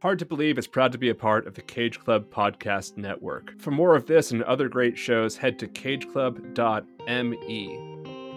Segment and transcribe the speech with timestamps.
[0.00, 3.60] Hard to Believe is proud to be a part of the Cage Club Podcast Network.
[3.60, 7.78] For more of this and other great shows, head to cageclub.me.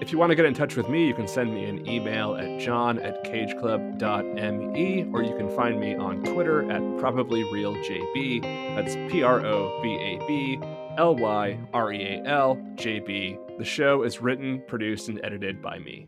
[0.01, 2.35] If you want to get in touch with me, you can send me an email
[2.35, 8.41] at john at cageclub.me, or you can find me on Twitter at probablyrealjb.
[8.75, 10.59] That's P R O B A B
[10.97, 13.37] L Y R E A L J B.
[13.57, 16.07] The show is written, produced, and edited by me.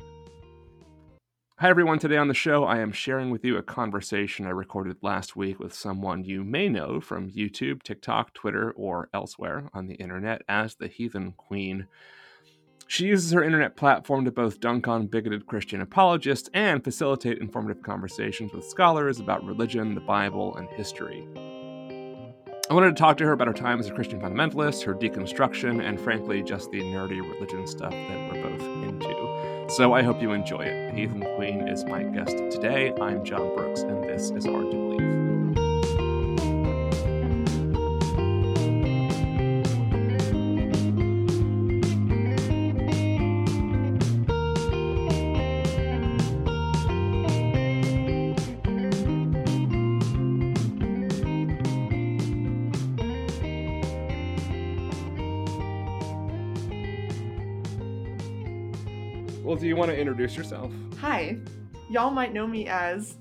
[1.59, 1.99] Hi, everyone.
[1.99, 5.57] Today on the show, I am sharing with you a conversation I recorded last week
[5.57, 10.75] with someone you may know from YouTube, TikTok, Twitter, or elsewhere on the internet as
[10.75, 11.87] the Heathen Queen.
[12.87, 17.81] She uses her internet platform to both dunk on bigoted Christian apologists and facilitate informative
[17.81, 21.25] conversations with scholars about religion, the Bible, and history.
[22.69, 25.81] I wanted to talk to her about her time as a Christian fundamentalist, her deconstruction,
[25.87, 28.74] and frankly, just the nerdy religion stuff that we're both.
[29.67, 30.93] So I hope you enjoy it.
[30.93, 32.93] Heathen Queen is my guest today.
[33.01, 35.24] I'm John Brooks, and this is Hard to Believe.
[60.25, 60.71] Introduce yourself?
[61.01, 61.37] Hi.
[61.87, 63.15] Y'all might know me as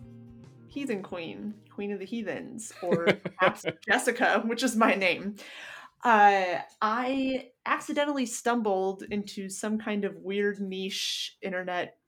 [0.69, 3.08] Heathen Queen, Queen of the Heathens, or
[3.86, 5.36] Jessica, which is my name.
[6.02, 11.98] Uh, I accidentally stumbled into some kind of weird niche internet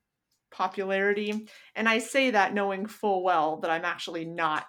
[0.51, 1.47] popularity.
[1.75, 4.65] And I say that knowing full well that I'm actually not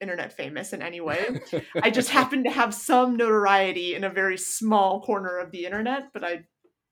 [0.00, 1.40] internet famous in any way.
[1.82, 6.12] I just happen to have some notoriety in a very small corner of the internet,
[6.14, 6.44] but I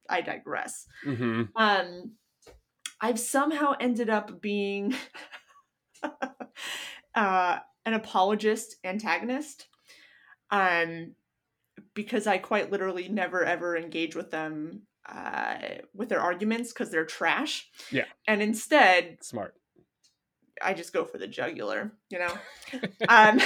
[0.08, 0.86] I digress.
[1.04, 1.42] Mm-hmm.
[1.56, 2.12] Um,
[3.00, 4.94] I've somehow ended up being
[7.14, 9.66] uh, an apologist antagonist.
[10.50, 11.14] Um,
[11.94, 15.56] because I quite literally never ever engage with them uh,
[15.94, 17.68] with their arguments because they're trash.
[17.90, 18.04] Yeah.
[18.26, 19.54] And instead, Smart.
[20.62, 22.32] I just go for the jugular, you know?
[23.08, 23.40] um,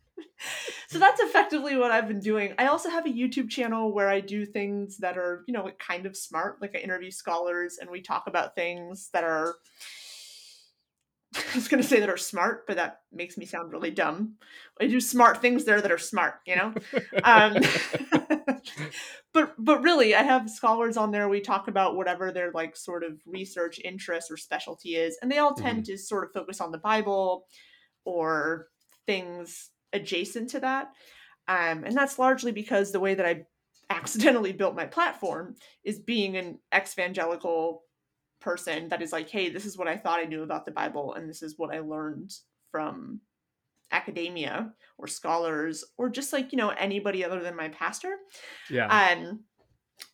[0.88, 2.54] so that's effectively what I've been doing.
[2.58, 6.06] I also have a YouTube channel where I do things that are, you know, kind
[6.06, 6.62] of smart.
[6.62, 9.56] Like I interview scholars and we talk about things that are.
[11.36, 14.36] I was going to say that are smart, but that makes me sound really dumb.
[14.82, 16.74] I do smart things there that are smart, you know.
[17.24, 17.56] um,
[19.34, 21.30] but but really, I have scholars on there.
[21.30, 25.38] We talk about whatever their like sort of research interest or specialty is, and they
[25.38, 27.46] all tend to sort of focus on the Bible
[28.03, 28.68] or
[29.06, 30.91] things adjacent to that.
[31.47, 33.46] Um, and that's largely because the way that I
[33.90, 37.84] accidentally built my platform is being an evangelical
[38.40, 41.13] person that is like, hey, this is what I thought I knew about the Bible,
[41.13, 42.34] and this is what I learned
[42.72, 43.19] from
[43.91, 48.16] academia or scholars or just like, you know, anybody other than my pastor.
[48.69, 48.88] Yeah.
[48.88, 49.41] Um,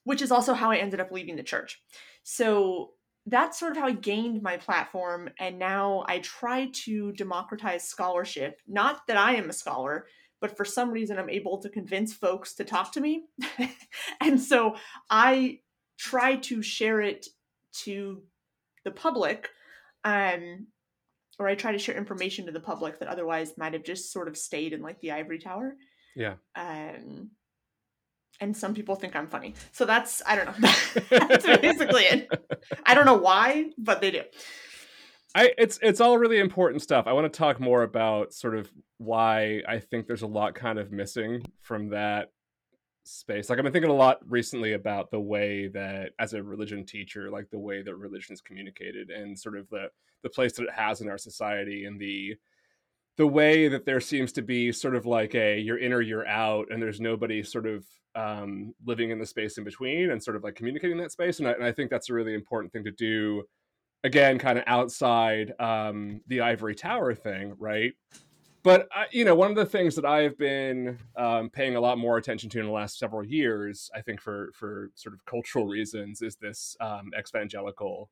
[0.03, 1.81] which is also how I ended up leaving the church.
[2.23, 2.91] So
[3.27, 5.29] that's sort of how I gained my platform.
[5.37, 8.61] And now I try to democratize scholarship.
[8.67, 10.07] Not that I am a scholar,
[10.39, 13.25] but for some reason I'm able to convince folks to talk to me.
[14.21, 14.75] and so
[15.09, 15.59] I
[15.99, 17.27] try to share it
[17.83, 18.23] to
[18.85, 19.49] the public.
[20.05, 20.67] Um,
[21.37, 24.27] or I try to share information to the public that otherwise might have just sort
[24.27, 25.75] of stayed in like the ivory tower.
[26.15, 26.35] Yeah.
[26.55, 27.31] Um,
[28.39, 29.53] and some people think I'm funny.
[29.71, 30.69] So that's I don't know.
[31.09, 32.29] that's basically it.
[32.85, 34.21] I don't know why, but they do.
[35.35, 37.05] I it's it's all really important stuff.
[37.07, 40.79] I want to talk more about sort of why I think there's a lot kind
[40.79, 42.31] of missing from that
[43.03, 43.49] space.
[43.49, 47.29] Like I've been thinking a lot recently about the way that as a religion teacher,
[47.29, 49.89] like the way that religion is communicated and sort of the
[50.23, 52.35] the place that it has in our society and the
[53.17, 56.27] the way that there seems to be sort of like a you're in or you're
[56.27, 57.85] out and there's nobody sort of
[58.15, 61.47] um, living in the space in between and sort of like communicating that space and
[61.47, 63.43] I, and I think that's a really important thing to do
[64.03, 67.93] again kind of outside um, the ivory tower thing right
[68.63, 71.97] but uh, you know one of the things that i've been um, paying a lot
[71.97, 75.65] more attention to in the last several years i think for for sort of cultural
[75.65, 78.09] reasons is this um, evangelical.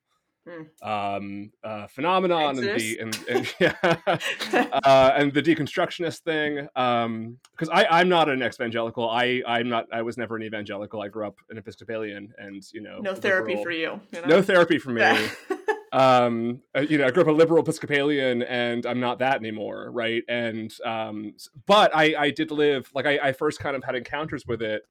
[0.82, 6.68] Um, uh, phenomenon and the and, and yeah, uh, and the deconstructionist thing.
[6.74, 9.10] Because I I'm not an evangelical.
[9.10, 9.88] I I'm not.
[9.92, 11.02] I was never an evangelical.
[11.02, 13.64] I grew up an Episcopalian, and you know, no therapy liberal.
[13.64, 14.00] for you.
[14.12, 14.28] you know?
[14.28, 15.02] No therapy for me.
[15.02, 15.28] Yeah.
[15.94, 19.90] um uh, you know i grew up a liberal episcopalian and i'm not that anymore
[19.92, 21.34] right and um
[21.66, 24.82] but i i did live like i, I first kind of had encounters with it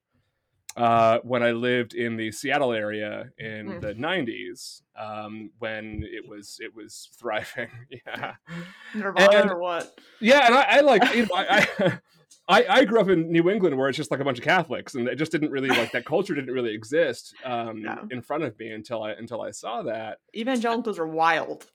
[0.76, 3.80] uh, when I lived in the Seattle area in Mm.
[3.80, 7.68] the '90s, um, when it was it was thriving.
[7.90, 8.34] yeah,
[8.94, 9.98] Nirvana And- or what?
[10.20, 11.98] yeah, and I, I like you know, I, I
[12.48, 14.94] I I grew up in New England where it's just like a bunch of Catholics,
[14.96, 17.98] and it just didn't really like that culture didn't really exist um, Yeah.
[18.10, 20.18] in front of me until I until I saw that.
[20.36, 21.66] Evangelicals are wild.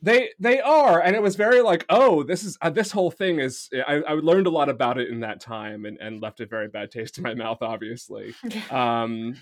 [0.00, 3.40] They they are, and it was very like, oh, this is uh, this whole thing
[3.40, 3.68] is.
[3.86, 6.68] I, I learned a lot about it in that time, and, and left a very
[6.68, 8.34] bad taste in my mouth, obviously.
[8.70, 9.36] Um,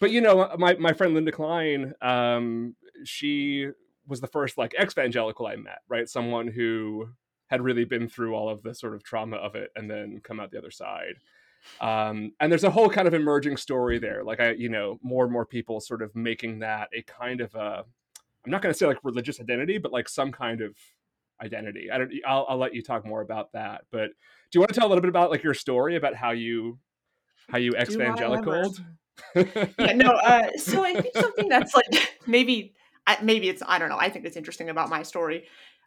[0.00, 3.68] but you know, my my friend Linda Klein, um, she
[4.06, 6.08] was the first like ex-evangelical I met, right?
[6.08, 7.08] Someone who
[7.46, 10.40] had really been through all of the sort of trauma of it, and then come
[10.40, 11.14] out the other side.
[11.80, 15.22] Um, and there's a whole kind of emerging story there, like I, you know, more
[15.22, 17.84] and more people sort of making that a kind of a
[18.44, 20.74] I'm not going to say like religious identity, but like some kind of
[21.42, 21.90] identity.
[21.90, 22.12] I don't.
[22.26, 23.82] I'll, I'll let you talk more about that.
[23.90, 26.30] But do you want to tell a little bit about like your story about how
[26.30, 26.78] you
[27.50, 28.74] how you ex evangelical?
[29.34, 30.12] yeah, no.
[30.22, 32.74] Uh, so I think something that's like maybe,
[33.22, 33.98] maybe it's I don't know.
[33.98, 35.46] I think it's interesting about my story,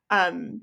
[0.10, 0.62] um,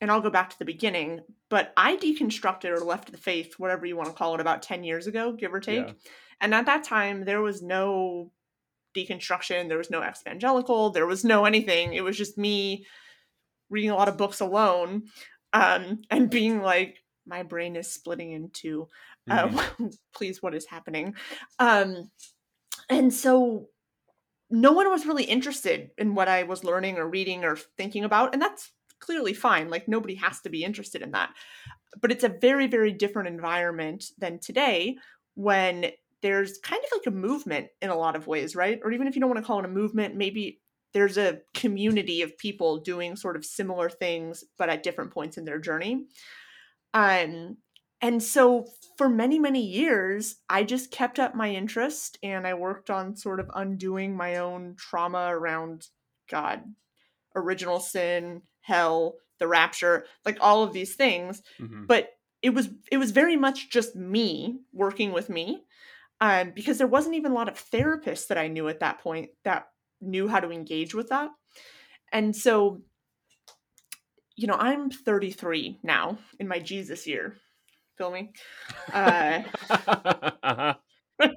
[0.00, 1.20] and I'll go back to the beginning.
[1.48, 4.84] But I deconstructed or left the faith, whatever you want to call it, about ten
[4.84, 5.86] years ago, give or take.
[5.86, 5.92] Yeah.
[6.40, 8.30] And at that time, there was no
[8.96, 9.68] deconstruction.
[9.68, 10.90] There was no ex-evangelical.
[10.90, 11.92] There was no anything.
[11.92, 12.86] It was just me
[13.68, 15.04] reading a lot of books alone,
[15.52, 16.96] um, and being like,
[17.26, 18.88] my brain is splitting in two
[19.30, 19.68] uh,
[20.14, 21.14] please what is happening
[21.58, 22.10] um
[22.88, 23.66] and so
[24.48, 28.32] no one was really interested in what i was learning or reading or thinking about
[28.32, 31.30] and that's clearly fine like nobody has to be interested in that
[32.00, 34.96] but it's a very very different environment than today
[35.34, 35.90] when
[36.22, 39.14] there's kind of like a movement in a lot of ways right or even if
[39.14, 40.60] you don't want to call it a movement maybe
[40.92, 45.44] there's a community of people doing sort of similar things but at different points in
[45.44, 46.06] their journey
[46.94, 47.56] um
[48.02, 48.66] and so
[48.98, 53.40] for many, many years, I just kept up my interest and I worked on sort
[53.40, 55.88] of undoing my own trauma around
[56.28, 56.62] God,
[57.34, 61.42] original sin, hell, the rapture, like all of these things.
[61.58, 61.86] Mhm.
[61.86, 62.10] But
[62.42, 65.64] it was it was very much just me working with me.
[66.20, 69.30] Um, because there wasn't even a lot of therapists that I knew at that point
[69.44, 69.66] that
[70.00, 71.30] knew how to engage with that.
[72.12, 72.80] And so,
[74.34, 77.36] you know, I'm 33 now in my Jesus year.
[77.98, 78.30] Feel me?
[78.92, 80.74] Uh, Uh-huh.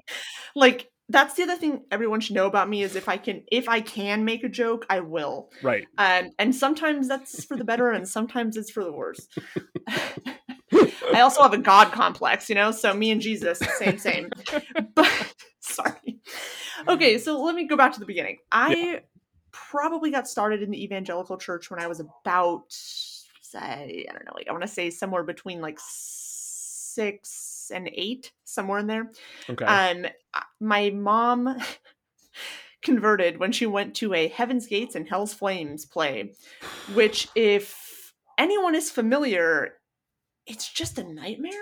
[0.54, 3.68] like that's the other thing everyone should know about me is if I can if
[3.68, 5.50] I can make a joke, I will.
[5.62, 5.86] right.
[5.98, 9.26] Um, and sometimes that's for the better, and sometimes it's for the worse.
[11.14, 12.70] I also have a God complex, you know.
[12.70, 14.30] So me and Jesus, same, same.
[14.94, 16.18] But sorry.
[16.88, 18.38] Okay, so let me go back to the beginning.
[18.50, 19.02] I
[19.52, 24.32] probably got started in the evangelical church when I was about, say, I don't know,
[24.34, 29.12] like I want to say somewhere between like six and eight, somewhere in there.
[29.48, 29.64] Okay.
[29.64, 30.06] Um,
[30.60, 31.56] my mom
[32.82, 36.32] converted when she went to a Heaven's Gates and Hell's Flames play,
[36.94, 39.74] which, if anyone is familiar,
[40.46, 41.52] it's just a nightmare.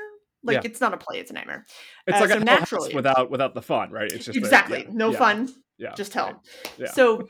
[0.45, 0.71] Like Yeah.
[0.71, 1.67] it's not a play; it's a nightmare.
[2.07, 4.11] it's uh, like so naturally- without without the fun, right?
[4.13, 5.49] It's just a- exactly yeah, no yeah, fun,
[5.79, 5.95] Yeah.
[5.95, 6.27] just hell.
[6.65, 6.91] right, Yeah.
[6.93, 7.29] So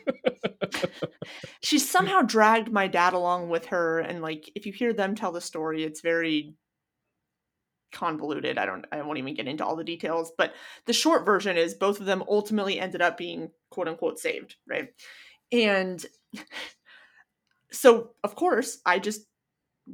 [1.62, 5.32] she somehow dragged my dad along with her, and like if you hear them tell
[5.32, 6.54] the story, it's very
[7.92, 8.58] convoluted.
[8.58, 10.52] I don't I won't even get into all the details, but
[10.84, 14.90] the short version is both of them ultimately ended up being quote unquote saved, right?
[15.50, 16.04] And
[17.72, 19.22] so of course I just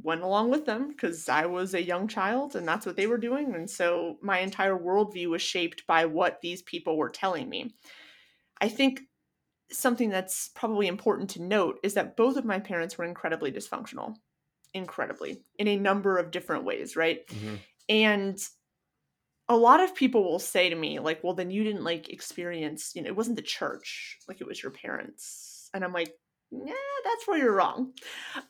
[0.02, 3.18] went along with them because I was a young child and that's what they were
[3.18, 3.54] doing.
[3.54, 7.74] And so my entire worldview was shaped by what these people were telling me.
[8.60, 9.02] I think
[9.70, 14.16] something that's probably important to note is that both of my parents were incredibly dysfunctional,
[14.72, 17.26] incredibly, in a number of different ways, right?
[17.28, 17.58] Mhm.
[17.88, 18.38] And
[19.48, 22.92] a lot of people will say to me, like, well, then you didn't like experience,
[22.94, 25.68] you know, it wasn't the church, like it was your parents.
[25.74, 26.14] And I'm like,
[26.64, 27.92] yeah, that's where you're wrong.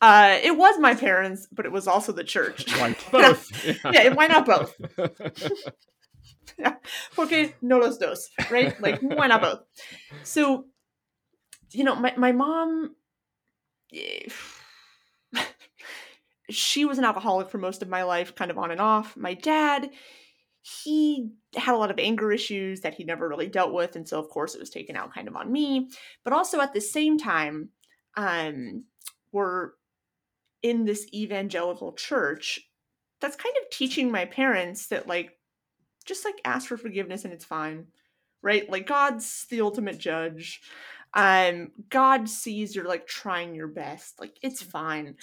[0.01, 2.71] Uh, it was my parents, but it was also the church.
[2.79, 3.51] Why both?
[3.93, 4.75] yeah, why not both?
[7.17, 8.81] Porque no los dos, right?
[8.81, 9.61] Like, why not both?
[10.23, 10.67] So,
[11.73, 12.95] you know, my, my mom,
[13.93, 14.29] eh,
[16.51, 19.17] she was an alcoholic for most of my life, kind of on and off.
[19.17, 19.91] My dad,
[20.63, 23.97] he had a lot of anger issues that he never really dealt with.
[23.97, 25.91] And so, of course, it was taken out kind of on me.
[26.25, 27.71] But also at the same time,
[28.17, 28.85] um,
[29.33, 29.73] we're
[30.63, 32.61] in this evangelical church
[33.21, 35.39] that's kind of teaching my parents that, like,
[36.05, 37.87] just like ask for forgiveness and it's fine
[38.43, 38.69] right?
[38.71, 40.61] Like god's the ultimate judge.
[41.15, 45.17] Um god sees you're like trying your best like it's fine.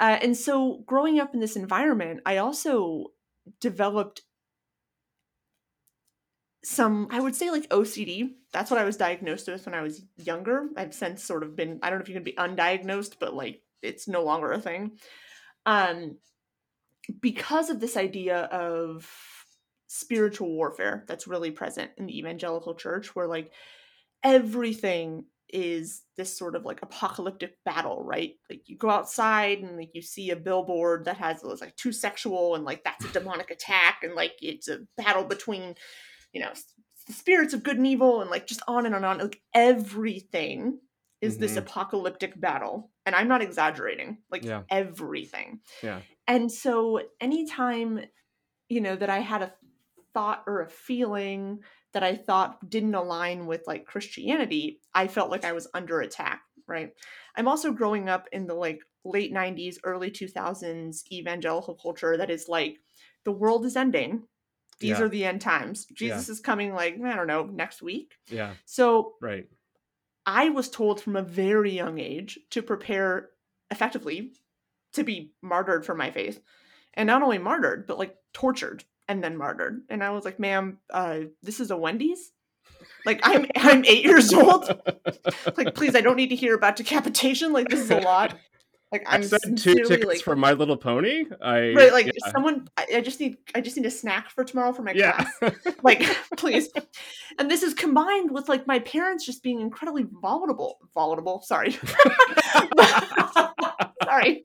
[0.00, 3.06] Uh, and so growing up in this environment i also
[3.60, 4.22] developed
[6.64, 10.02] some i would say like ocd that's what i was diagnosed with when i was
[10.16, 10.68] younger.
[10.76, 13.60] I've since sort of been i don't know if you can be undiagnosed but like
[13.82, 14.92] it's no longer a thing.
[15.66, 16.16] Um
[17.20, 19.10] because of this idea of
[19.86, 23.52] spiritual warfare that's really present in the evangelical church where like
[24.22, 28.32] everything is this sort of like apocalyptic battle, right?
[28.48, 32.54] Like you go outside and like you see a billboard that has like too sexual
[32.54, 35.74] and like that's a demonic attack and like it's a battle between,
[36.34, 36.52] you know,
[37.06, 39.18] the spirits of good and evil and like just on and on and on.
[39.18, 40.78] Like everything
[41.20, 41.42] is mm-hmm.
[41.42, 42.90] this apocalyptic battle.
[43.06, 44.18] And I'm not exaggerating.
[44.30, 44.62] Like yeah.
[44.70, 45.60] everything.
[45.82, 46.00] Yeah.
[46.26, 48.00] And so anytime,
[48.68, 49.52] you know, that I had a
[50.12, 51.60] thought or a feeling
[51.92, 56.42] that I thought didn't align with like Christianity, I felt like I was under attack,
[56.66, 56.90] right?
[57.36, 62.48] I'm also growing up in the like late 90s, early 2000s evangelical culture that is
[62.48, 62.78] like
[63.24, 64.24] the world is ending.
[64.78, 65.02] These yeah.
[65.02, 65.86] are the end times.
[65.86, 66.32] Jesus yeah.
[66.32, 68.14] is coming like, I don't know, next week.
[68.28, 68.54] Yeah.
[68.64, 69.46] So, right.
[70.26, 73.30] I was told from a very young age to prepare
[73.70, 74.32] effectively
[74.94, 76.40] to be martyred for my faith.
[76.94, 79.82] And not only martyred, but like tortured and then martyred.
[79.90, 82.32] And I was like, ma'am, uh, this is a Wendy's?
[83.04, 84.68] Like I'm I'm eight years old.
[85.56, 87.52] like, please, I don't need to hear about decapitation.
[87.52, 88.36] Like this is a lot.
[88.94, 91.24] Like I'm I sent two tickets like, for My Little Pony.
[91.42, 92.30] I right, like yeah.
[92.30, 92.68] someone.
[92.76, 93.38] I, just need.
[93.52, 95.24] I just need a snack for tomorrow for my yeah.
[95.40, 95.52] class.
[95.82, 96.02] like,
[96.36, 96.68] please.
[97.40, 100.78] And this is combined with like my parents just being incredibly volatile.
[100.94, 101.42] Volatile.
[101.42, 101.72] Sorry.
[104.04, 104.44] sorry.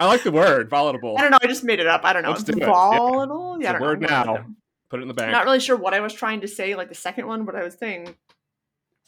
[0.00, 1.18] I like the word volatile.
[1.18, 1.38] I don't know.
[1.42, 2.00] I just made it up.
[2.04, 2.30] I don't know.
[2.30, 3.56] Let's do volatile.
[3.56, 3.64] It.
[3.64, 4.08] Yeah, a word know.
[4.08, 4.46] now.
[4.88, 5.30] Put it in the bank.
[5.30, 7.64] Not really sure what I was trying to say, like the second one, what I
[7.64, 8.14] was saying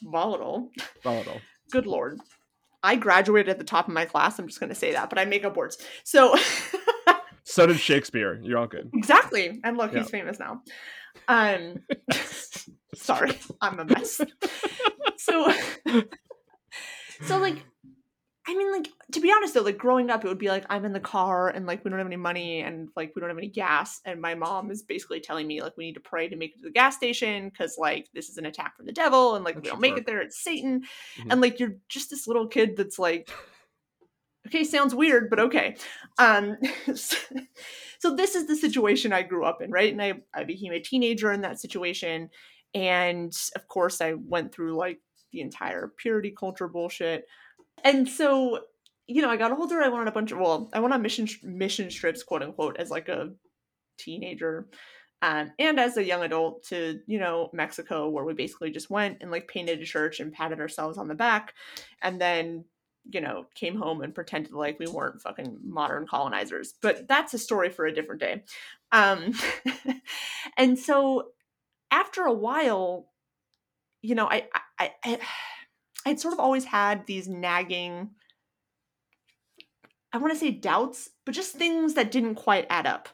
[0.03, 0.71] volatile.
[1.03, 1.41] Volatile.
[1.71, 2.21] Good lord.
[2.83, 4.39] I graduated at the top of my class.
[4.39, 5.79] I'm just going to say that, but I make up words.
[6.05, 6.37] So.
[7.45, 8.41] so did Shakespeare.
[8.43, 8.91] You're all good.
[8.95, 9.61] Exactly.
[9.65, 10.01] And look, yeah.
[10.01, 10.63] he's famous now.
[11.29, 11.77] Um.
[12.95, 14.21] sorry, I'm a mess.
[15.17, 15.53] so.
[17.23, 17.59] so like
[18.45, 20.85] I mean, like to be honest though, like growing up, it would be like I'm
[20.85, 23.39] in the car and like we don't have any money and like we don't have
[23.39, 26.35] any gas, and my mom is basically telling me like we need to pray to
[26.35, 29.37] make it to the gas station because like this is an attack from the devil
[29.37, 31.31] and like if we don't make it there, it's Satan, mm-hmm.
[31.31, 33.31] and like you're just this little kid that's like,
[34.49, 35.77] okay, sounds weird, but okay.
[36.19, 36.57] Um,
[36.95, 39.93] so this is the situation I grew up in, right?
[39.93, 42.29] And I I became a teenager in that situation,
[42.75, 44.99] and of course I went through like
[45.31, 47.25] the entire purity culture bullshit
[47.85, 48.61] and so
[49.07, 51.03] you know i got older i went on a bunch of well i went on
[51.03, 53.31] mission mission trips quote unquote as like a
[53.99, 54.69] teenager
[55.25, 59.19] um, and as a young adult to you know mexico where we basically just went
[59.21, 61.55] and like painted a church and patted ourselves on the back
[62.03, 62.65] and then
[63.11, 66.75] you know came home and pretended like we weren't fucking modern colonizers.
[66.81, 68.45] But that's a story for a different day.
[68.93, 69.33] Um
[70.57, 71.29] and so
[71.91, 73.09] after a while
[74.01, 74.47] you know i
[74.79, 75.19] i, I
[76.07, 78.11] I'd sort of always had these nagging,
[80.13, 83.09] I want to say doubts, but just things that didn't quite add up.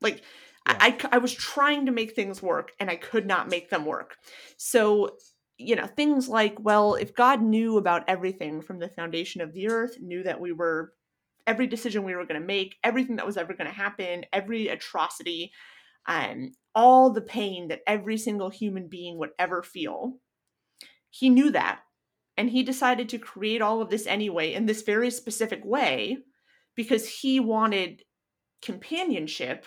[0.00, 0.22] Like,
[0.66, 0.76] yeah.
[0.80, 3.84] I, I, I was trying to make things work and I could not make them
[3.84, 4.16] work.
[4.56, 5.16] So,
[5.58, 9.68] you know, things like, well, if God knew about everything from the foundation of the
[9.68, 10.92] earth, knew that we were
[11.46, 14.68] every decision we were going to make, everything that was ever going to happen, every
[14.68, 15.52] atrocity,
[16.06, 20.14] um, all the pain that every single human being would ever feel,
[21.10, 21.80] he knew that
[22.36, 26.18] and he decided to create all of this anyway in this very specific way
[26.74, 28.02] because he wanted
[28.62, 29.66] companionship.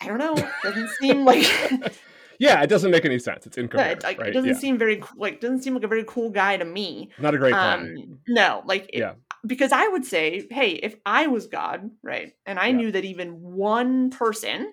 [0.00, 0.36] I don't know.
[0.62, 1.44] Doesn't seem like.
[2.38, 3.46] yeah, it doesn't make any sense.
[3.46, 4.02] It's incorrect.
[4.02, 4.28] Like, right?
[4.28, 4.56] It doesn't yeah.
[4.56, 7.10] seem very like doesn't seem like a very cool guy to me.
[7.18, 7.54] Not a great.
[7.54, 9.14] Um, no, like yeah.
[9.46, 12.76] Because I would say, hey, if I was God, right, and I yeah.
[12.76, 14.72] knew that even one person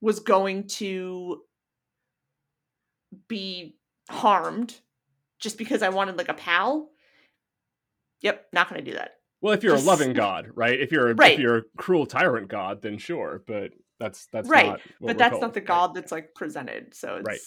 [0.00, 1.42] was going to
[3.28, 3.76] be
[4.08, 4.76] harmed
[5.38, 6.90] just because I wanted like a pal.
[8.22, 9.12] Yep, not going to do that.
[9.40, 9.86] Well, if you're just...
[9.86, 10.78] a loving god, right?
[10.78, 11.34] If you're a, right.
[11.34, 14.80] if you're a cruel tyrant god, then sure, but that's that's right.
[15.00, 15.42] but that's told.
[15.42, 16.94] not the god that's like presented.
[16.94, 17.38] So right,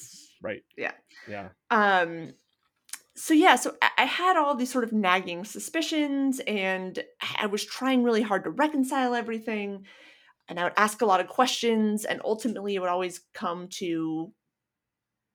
[0.42, 0.92] right, yeah,
[1.28, 1.50] yeah.
[1.70, 2.34] Um.
[3.16, 6.98] So yeah, so I had all these sort of nagging suspicions, and
[7.38, 9.86] I was trying really hard to reconcile everything.
[10.48, 14.32] And I would ask a lot of questions, and ultimately, it would always come to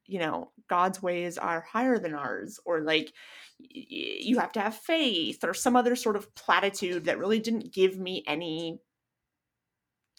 [0.06, 3.12] you know god's ways are higher than ours or like
[3.58, 7.98] you have to have faith or some other sort of platitude that really didn't give
[7.98, 8.78] me any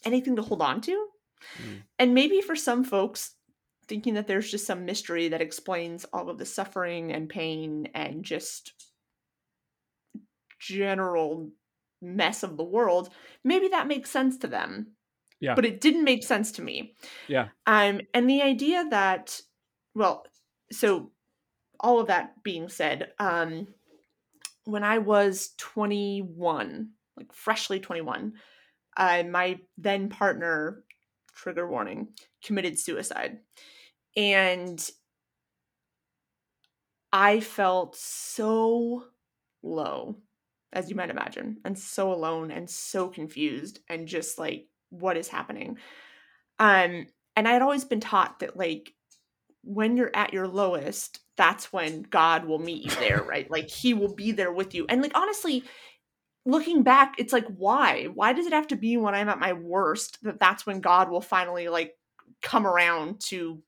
[0.06, 1.08] anything to hold on to
[1.62, 1.82] mm.
[2.00, 3.36] and maybe for some folks
[3.88, 8.24] thinking that there's just some mystery that explains all of the suffering and pain and
[8.24, 8.74] just
[10.60, 11.50] general
[12.02, 13.10] mess of the world
[13.44, 14.96] maybe that makes sense to them
[15.40, 15.56] Yeah.
[15.56, 16.94] But it didn't make sense to me.
[17.28, 17.50] Yeah.
[17.66, 19.42] Um, and the idea that,
[19.96, 20.26] well,
[20.72, 21.12] so
[21.80, 23.68] all of that being said, um,
[24.66, 28.34] when I was 21, like freshly 21,
[28.98, 30.84] uh, my then partner,
[31.34, 32.10] trigger warning,
[32.44, 33.40] committed suicide.
[34.18, 34.90] And
[37.12, 39.06] I felt so
[39.64, 40.18] low,
[40.74, 45.28] as you might imagine, and so alone and so confused and just like, what is
[45.28, 45.78] happening?
[46.60, 48.95] Um, and I had always been taught that like
[49.66, 53.50] when you're at your lowest, that's when God will meet you there, right?
[53.52, 54.86] Like he will be there with you.
[54.88, 55.64] And like honestly,
[56.46, 58.06] looking back, it's like why?
[58.14, 61.10] Why does it have to be when I'm at my worst that that's when God
[61.10, 61.96] will finally like
[62.42, 63.62] come around to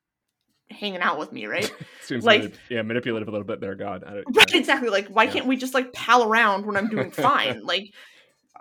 [0.70, 1.74] hanging out with me, right?
[2.02, 4.04] Seems Like- manip- yeah, manipulative a little bit there, God.
[4.06, 4.90] I don't- Right, exactly.
[4.90, 5.32] Like, why Yeah.
[5.32, 7.62] can't we just like pal around when I'm doing fine?
[7.66, 7.92] like,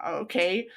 [0.06, 0.68] okay.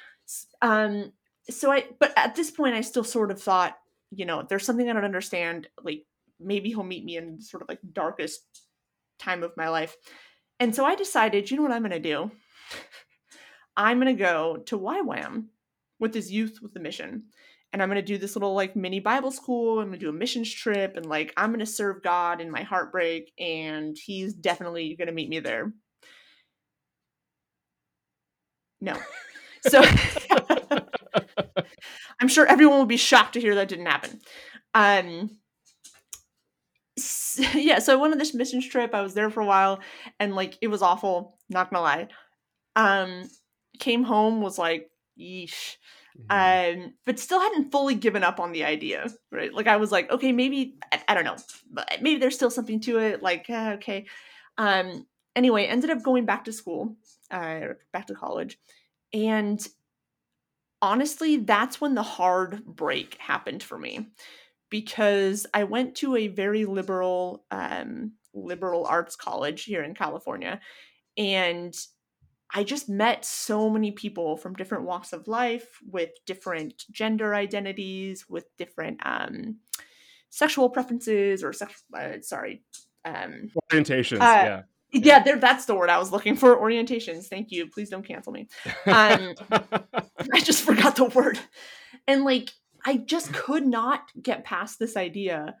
[0.60, 1.12] Um,
[1.48, 3.78] so I, but at this point, I still sort of thought,
[4.10, 5.68] you know, there's something I don't understand.
[5.82, 6.04] Like,
[6.40, 8.40] maybe he'll meet me in sort of like darkest
[9.18, 9.96] time of my life.
[10.58, 12.30] And so I decided, you know what I'm going to do?
[13.76, 15.46] I'm going to go to YWAM
[15.98, 17.24] with this youth with the mission.
[17.72, 19.78] And I'm going to do this little like mini Bible school.
[19.78, 22.50] I'm going to do a missions trip and like I'm going to serve God in
[22.50, 23.32] my heartbreak.
[23.38, 25.72] And he's definitely going to meet me there.
[28.80, 28.96] No.
[29.68, 29.82] So
[32.20, 34.20] I'm sure everyone will be shocked to hear that didn't happen.
[34.74, 35.38] Um,
[37.54, 38.94] yeah, so I went on this missions trip.
[38.94, 39.80] I was there for a while,
[40.18, 41.38] and like it was awful.
[41.48, 42.08] Not gonna lie.
[42.76, 43.30] Um,
[43.78, 45.76] came home was like, yeesh.
[46.30, 46.86] Mhm.
[46.86, 49.52] Um, but still hadn't fully given up on the idea, right?
[49.54, 51.36] Like I was like, okay, maybe I, I don't know,
[51.72, 53.22] but maybe there's still something to it.
[53.22, 54.06] Like, eh, okay.
[54.58, 55.06] Um,
[55.36, 56.96] anyway, ended up going back to school,
[57.30, 57.60] uh,
[57.92, 58.58] back to college,
[59.12, 59.66] and
[60.82, 64.08] honestly, that's when the hard break happened for me
[64.70, 70.60] because I went to a very liberal, um, liberal arts college here in California,
[71.16, 71.74] and
[72.52, 78.26] I just met so many people from different walks of life with different gender identities,
[78.28, 79.58] with different um,
[80.30, 81.84] sexual preferences or sex.
[81.96, 82.62] Uh, sorry,
[83.04, 85.36] um, Orientations, uh, yeah, there.
[85.36, 86.56] That's the word I was looking for.
[86.56, 87.26] Orientations.
[87.26, 87.68] Thank you.
[87.68, 88.48] Please don't cancel me.
[88.86, 91.38] um, I just forgot the word.
[92.08, 92.50] And like,
[92.84, 95.56] I just could not get past this idea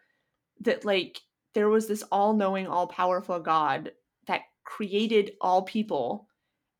[0.60, 1.20] that like
[1.54, 3.92] there was this all knowing, all powerful God
[4.26, 6.28] that created all people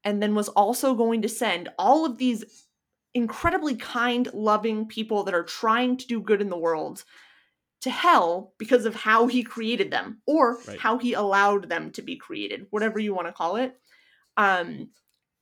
[0.05, 2.67] and then was also going to send all of these
[3.15, 7.05] incredibly kind, loving people that are trying to do good in the world
[7.83, 10.79] to hell because of how he created them or Right.
[10.79, 13.75] how he allowed them to be created, whatever you want to call it.
[14.37, 14.91] Um,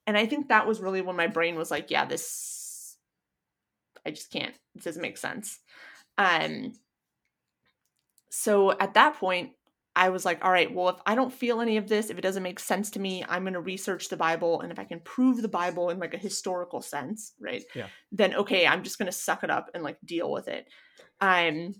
[0.06, 2.30] and I think that was really when my brain was like, yeah, this,
[4.08, 5.58] I just can't, it doesn't make sense.
[6.16, 6.72] Um,
[8.30, 9.50] so at that point,
[9.94, 12.22] I was like, all right, well, if I don't feel any of this, if it
[12.22, 14.60] doesn't make sense to me, I'm going to research the Bible.
[14.60, 17.64] And if I can prove the Bible in like a historical sense, right?
[17.74, 17.88] Yeah.
[18.12, 20.68] Then, okay, I'm just going to suck it up and like deal with it.
[21.20, 21.74] Um,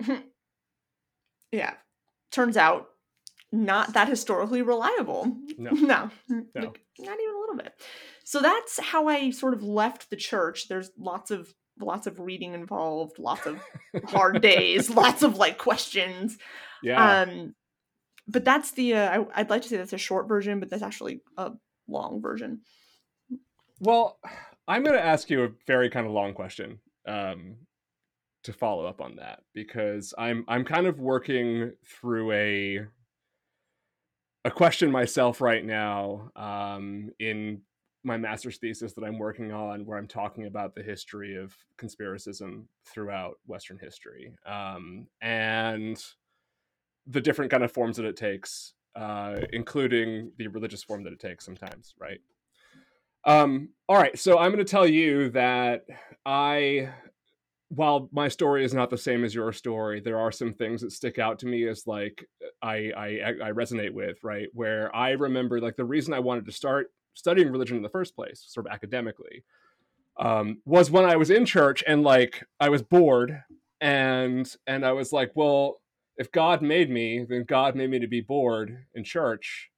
[1.52, 1.74] yeah.
[2.30, 2.86] Turns out
[3.50, 5.36] not that historically reliable.
[5.58, 5.70] No.
[5.72, 6.10] no.
[6.28, 6.44] No.
[6.54, 7.72] Like, not even a little bit.
[8.24, 10.68] So that's how I sort of left the church.
[10.68, 13.60] There's lots of lots of reading involved, lots of
[14.06, 16.38] hard days, lots of like questions.
[16.82, 17.22] yeah.
[17.22, 17.54] Um,
[18.26, 20.82] but that's the uh, I, I'd like to say that's a short version, but that's
[20.82, 21.52] actually a
[21.86, 22.62] long version.
[23.80, 24.18] Well,
[24.66, 27.56] I'm going to ask you a very kind of long question um,
[28.44, 32.86] to follow up on that because I'm I'm kind of working through a
[34.46, 37.62] a question myself right now um, in
[38.04, 42.64] my master's thesis that I'm working on, where I'm talking about the history of conspiracism
[42.84, 46.02] throughout Western history um, and
[47.06, 51.18] the different kind of forms that it takes, uh, including the religious form that it
[51.18, 52.20] takes sometimes, right?
[53.24, 55.86] Um, all right, so I'm going to tell you that
[56.26, 56.90] I,
[57.68, 60.92] while my story is not the same as your story, there are some things that
[60.92, 62.26] stick out to me as like
[62.62, 64.48] I I, I resonate with, right?
[64.52, 68.14] Where I remember like the reason I wanted to start studying religion in the first
[68.14, 69.44] place, sort of academically,
[70.18, 73.42] um, was when I was in church and like I was bored
[73.80, 75.80] and and I was like, well,
[76.16, 79.70] if God made me, then God made me to be bored in church.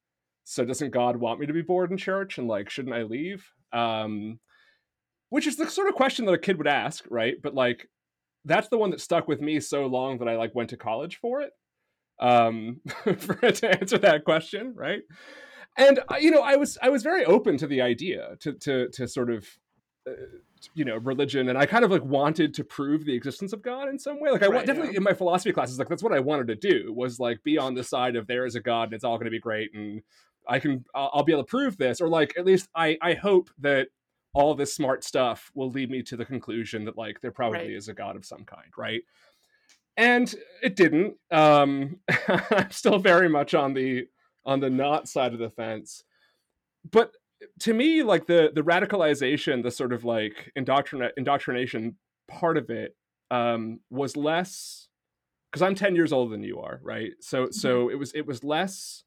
[0.45, 3.51] So doesn't god want me to be bored in church and like shouldn't i leave?
[3.73, 4.39] Um
[5.29, 7.35] which is the sort of question that a kid would ask right?
[7.43, 7.89] But like
[8.47, 11.17] that's the one that stuck with me so long that i like went to college
[11.17, 11.51] for it
[12.21, 12.81] um
[13.19, 15.03] for to answer that question right
[15.77, 18.89] and uh, you know i was i was very open to the idea to to
[18.91, 19.47] to sort of
[20.09, 20.13] uh,
[20.75, 21.49] you know religion.
[21.49, 24.31] And i kind of like wanted to prove the existence of god in some way.
[24.31, 24.99] Like i Right, definitely yeah.
[24.99, 27.75] in my philosophy classes like that's what i wanted to do was like be on
[27.75, 30.03] the side of there is a god and it's all going to be great and
[30.49, 32.01] i can I'll, I'll be able to prove this.
[32.01, 33.89] Or like at least i i hope that
[34.33, 37.71] all this smart stuff will lead me to the conclusion that like there probably Right.
[37.71, 39.03] is a god of some kind right?
[39.97, 41.15] And it didn't.
[41.31, 44.07] Um i'm still very much on the
[44.47, 46.05] on the not side of the fence.
[46.91, 47.13] But
[47.61, 51.97] to me like the the radicalization the sort of like indoctrina- indoctrination
[52.29, 52.97] part of it
[53.31, 54.89] um was less
[55.51, 57.13] because i'm 10 years older than you are right?
[57.21, 59.05] So so it was it was less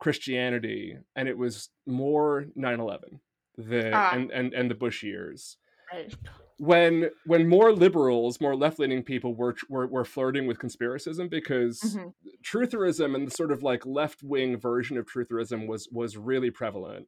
[0.00, 3.20] christianity and it was more 9-11
[3.56, 4.10] the Ah.
[4.14, 5.56] and, and and the bush years
[5.92, 6.14] Right.
[6.58, 12.12] when when more liberals more left-leaning people were were, were flirting with conspiracism because Mhm.
[12.44, 17.06] trutherism and the sort of like left-wing version of trutherism was was really prevalent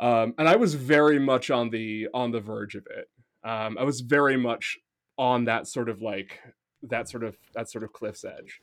[0.00, 3.08] um, and i was very much on the on the verge of it
[3.42, 4.78] um, i was very much
[5.18, 6.40] on that sort of like
[6.82, 8.60] that sort of that sort of cliff's edge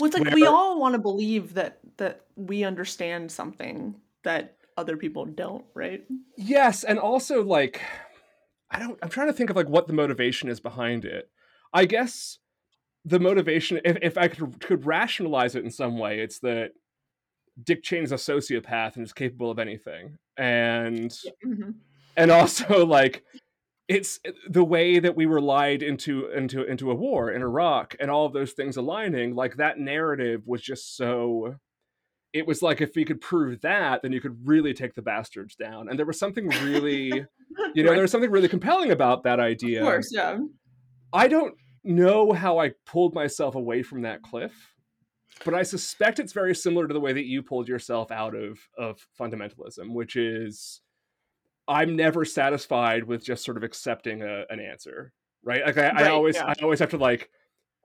[0.00, 4.96] Well, it's like we all want to believe that that we understand something that other
[4.96, 6.04] people don't, right?
[6.36, 7.80] yes and also like
[8.74, 11.30] i don't i'm trying to think of like what the motivation is behind it
[11.72, 12.38] i guess
[13.04, 16.72] the motivation if, if i could, could rationalize it in some way it's that
[17.62, 21.10] dick cheney's a sociopath and is capable of anything and
[21.44, 21.74] Mhm.
[22.16, 23.22] and also like
[23.86, 28.10] it's the way that we were lied into into into a war in Iraq and
[28.10, 31.56] all of those things aligning like that narrative was just so
[32.34, 35.54] it was like if we could prove that then you could really take the bastards
[35.54, 37.08] down and there was something really
[37.74, 40.38] you know there was something really compelling about that idea Of course, yeah.
[41.12, 44.74] I don't know how I pulled myself away from that cliff,
[45.44, 48.58] but I suspect it's very similar to the way that you pulled yourself out of
[48.76, 50.80] of fundamentalism, which is
[51.68, 55.12] I'm never satisfied with just sort of accepting a, an answer,
[55.44, 55.64] right?
[55.64, 56.46] Like I, I always yeah.
[56.46, 57.30] I always have to like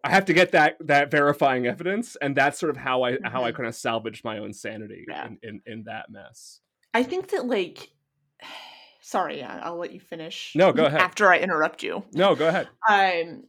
[0.04, 3.44] I have to get that that verifying evidence, and that's sort of how I how
[3.44, 3.56] I Mhm.
[3.56, 5.28] kind of salvaged my own sanity Yeah.
[5.28, 6.62] in, in in that mess.
[6.94, 7.90] I think that like
[9.02, 10.54] sorry, I'll let you finish.
[10.56, 11.02] No, go ahead.
[11.02, 12.04] After I interrupt you.
[12.14, 12.68] No, go ahead.
[12.90, 13.46] Um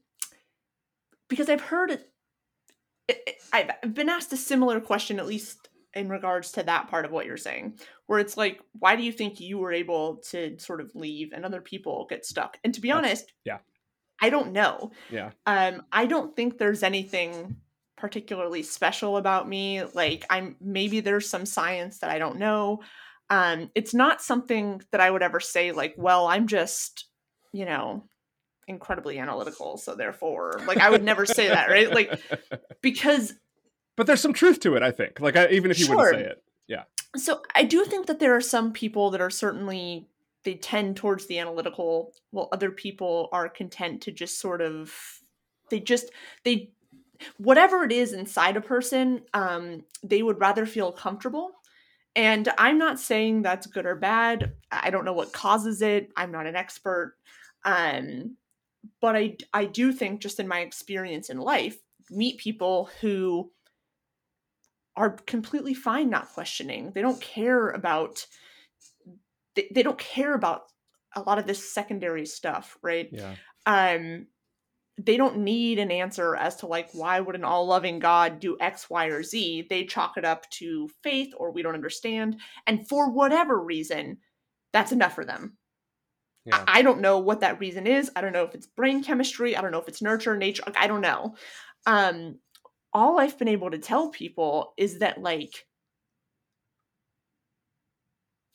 [1.28, 2.10] because I've heard it,
[3.08, 6.88] it- it- I've I've been asked a similar question at least in regards to that
[6.88, 10.16] part of what you're saying where it's like why do you think you were able
[10.18, 13.58] to sort of leave and other people get stuck and to be That's- honest yeah.
[14.20, 15.30] I don't know Yeah.
[15.46, 17.56] um i don't think there's anything
[17.96, 22.80] particularly special about me like i'm maybe there's some science that i don't know
[23.28, 27.06] um it's not something that i would ever say like well i'm just
[27.52, 28.04] you know
[28.68, 32.20] incredibly analytical so therefore like i would never say that right like
[32.82, 33.34] because
[33.96, 35.20] but there's some truth to it, I think.
[35.20, 35.96] Like I, even if you Sure.
[35.96, 36.42] wouldn't say it.
[36.68, 36.84] Yeah.
[37.16, 40.08] So i do think that there are some people that are certainly
[40.44, 44.92] they tend towards the analytical while other people are content to just sort of
[45.70, 46.10] they just
[46.44, 46.70] they
[47.36, 51.52] whatever it is inside a person um they would rather feel comfortable.
[52.16, 54.52] And i'm not saying that's good or bad.
[54.70, 56.10] I don't know what causes it.
[56.16, 57.16] I'm not an expert.
[57.64, 58.36] Um
[59.00, 61.78] but i i do think just in my experience in life
[62.10, 63.50] meet people who
[64.96, 66.92] are completely fine not questioning.
[66.92, 68.26] They don't care about
[69.60, 70.62] they, they don't care about
[71.14, 73.08] a lot of this secondary stuff, right?
[73.12, 73.34] Yeah.
[73.66, 74.26] Um
[75.02, 78.90] they don't need an answer as to like why would an all-loving God do X,
[78.90, 79.66] Y, or Z.
[79.70, 82.38] They chalk it up to faith or we don't understand.
[82.66, 84.18] And for whatever reason,
[84.72, 85.56] that's enough for them.
[86.44, 86.64] Yeah.
[86.66, 88.10] I, I don't know what that reason is.
[88.14, 89.56] I don't know if it's brain chemistry.
[89.56, 90.62] I don't know if it's nurture, nature.
[90.66, 91.34] like, I don't know.
[91.86, 92.38] Um,
[92.92, 95.66] all I've been able to tell people is that like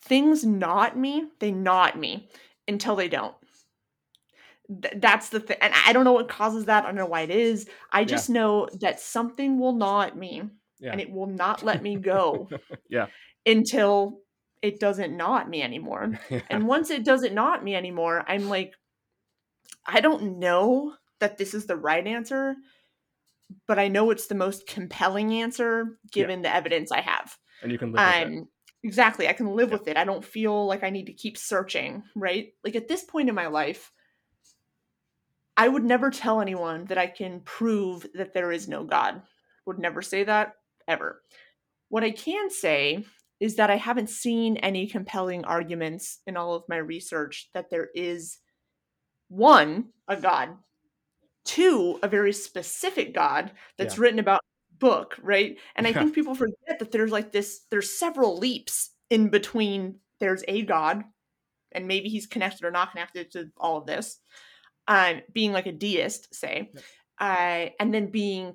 [0.06, 2.30] things not me, they not me
[2.68, 3.36] until they don't.
[4.82, 5.58] Th- that's the thing.
[5.62, 6.84] And I don't know what causes that.
[6.84, 7.68] I don't know why it is.
[7.92, 8.06] I Yeah.
[8.06, 10.44] just know that something will not me
[10.80, 10.92] Yeah.
[10.92, 12.50] and it will not let me go
[12.90, 13.08] Yeah.
[13.46, 14.22] until
[14.62, 16.20] it doesn't not me anymore.
[16.50, 18.74] And once it doesn't not me anymore, I'm like,
[19.86, 22.56] I don't know that this is the right answer,
[23.68, 27.38] but I know it's the most compelling answer given the evidence I have.
[27.62, 28.38] and you can live with it.
[28.40, 28.48] Um,
[28.86, 29.28] exactly.
[29.28, 29.78] I can live Yeah.
[29.80, 29.98] with it.
[29.98, 32.54] I don't feel like I need to keep searching, right?
[32.64, 33.92] Like at this point in my life,
[35.58, 39.24] I would never tell anyone that I can prove that there is no God.
[39.66, 40.54] Would never say that
[40.88, 41.22] ever.
[41.90, 43.06] What I can say
[43.40, 47.90] is that I haven't seen any compelling arguments in all of my research that there
[47.96, 48.38] is
[49.30, 50.58] one, a God,
[51.44, 54.02] two, a very specific God that's Yeah.
[54.02, 54.42] written about
[54.80, 55.58] book, right?
[55.76, 56.00] And I Yeah.
[56.00, 61.04] think people forget that there's like this, there's several leaps in between there's a God
[61.72, 64.20] and maybe he's connected or not connected to all of this,
[64.88, 66.72] um, being like a deist, say,
[67.20, 68.54] uh, and then being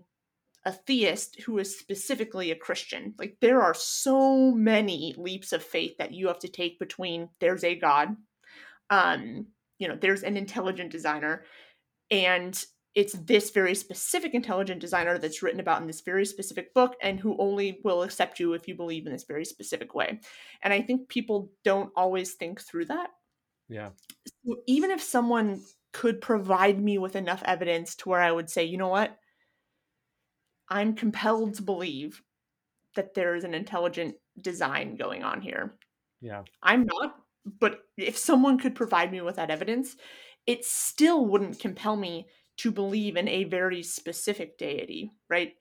[0.66, 3.14] a theist who is specifically a Christian.
[3.18, 7.64] Like there are so many leaps of faith that you have to take between there's
[7.64, 8.16] a God,
[8.90, 9.46] um,
[9.78, 11.44] you know, there's an intelligent designer,
[12.11, 12.62] and
[12.94, 17.20] it's this very specific intelligent designer that's written about in this very specific book and
[17.20, 20.20] who only will accept you if you believe in this very specific way.
[20.62, 23.11] And I think people don't always think through that.
[23.68, 23.90] Yeah.
[24.44, 25.61] So even if someone
[25.92, 29.16] could provide me with enough evidence to where I would say, you know what?
[30.68, 32.22] I'm compelled to believe
[32.96, 35.74] that there is an intelligent design going on here.
[36.20, 36.42] Yeah.
[36.62, 37.14] I'm not,
[37.61, 39.96] but if someone could provide me with that evidence,
[40.46, 42.26] it still wouldn't compel me
[42.62, 45.52] to believe in a very specific deity, right?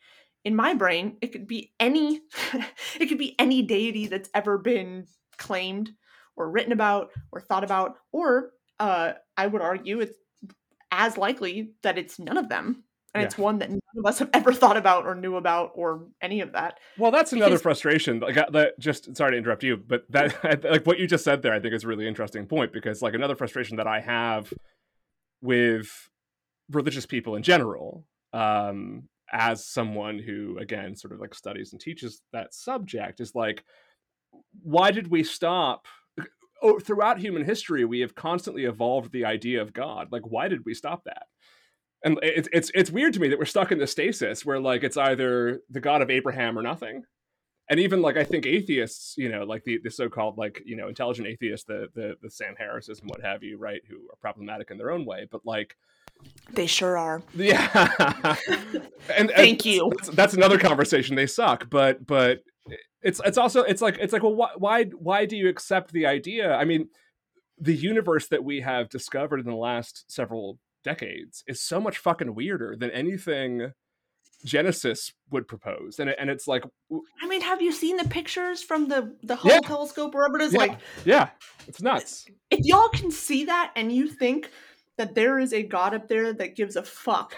[0.43, 2.21] In my brain, it could be any
[2.99, 5.05] it could be any deity that's ever been
[5.38, 5.91] claimed
[6.35, 10.17] or written about or thought about or uh, I would argue it's
[10.91, 12.83] as likely that it's none of them
[13.13, 13.25] and yeah.
[13.25, 16.41] it's one that none of us have ever thought about or knew about or any
[16.41, 16.79] of that.
[16.97, 18.19] Well, that's another frustration.
[18.19, 21.41] Like uh, that, just sorry to interrupt you, but that like what you just said
[21.41, 24.53] there, I think is a really interesting point because like another frustration that I have
[25.41, 26.09] with
[26.69, 32.21] religious people in general, um, as someone who again sort of like studies and teaches
[32.34, 33.63] that subject, is like,
[34.62, 35.86] why did we stop?
[36.62, 40.10] Oh, throughout human history, we have constantly evolved the idea of God.
[40.12, 41.23] Like, why did we stop that?
[42.03, 44.84] and it's it's it's weird to me that we're stuck in the stasis where like
[44.84, 47.03] it's either the god of Abraham or nothing.
[47.69, 50.88] And even like I think atheists, you know, like the, the so-called like you know
[50.88, 54.71] intelligent atheists, the the the Sam Harris's and what have you, right, who are problematic
[54.71, 55.75] in their own way, but like
[56.51, 57.21] they sure are.
[57.36, 57.69] Yeah.
[59.15, 59.91] and thank and you.
[59.95, 61.15] That's, that's, another conversation.
[61.15, 62.43] They suck, but but
[63.01, 66.05] it's it's also it's like it's like well why why why do you accept the
[66.05, 66.53] idea?
[66.53, 66.89] I mean,
[67.60, 72.34] the universe that we have discovered in the last several decades is so much fucking
[72.34, 73.73] weirder than anything
[74.45, 76.63] Genesis would propose, and it, and it's like,
[77.21, 79.60] I mean, have you seen the pictures from the the Hubble yeah.
[79.62, 80.54] telescope, wherever it is?
[80.54, 80.60] Yeah.
[80.60, 81.30] Like, yeah,
[81.67, 82.25] it's nuts.
[82.49, 84.49] If y'all can see that, and you think
[84.97, 87.36] that there is a God up there that gives a fuck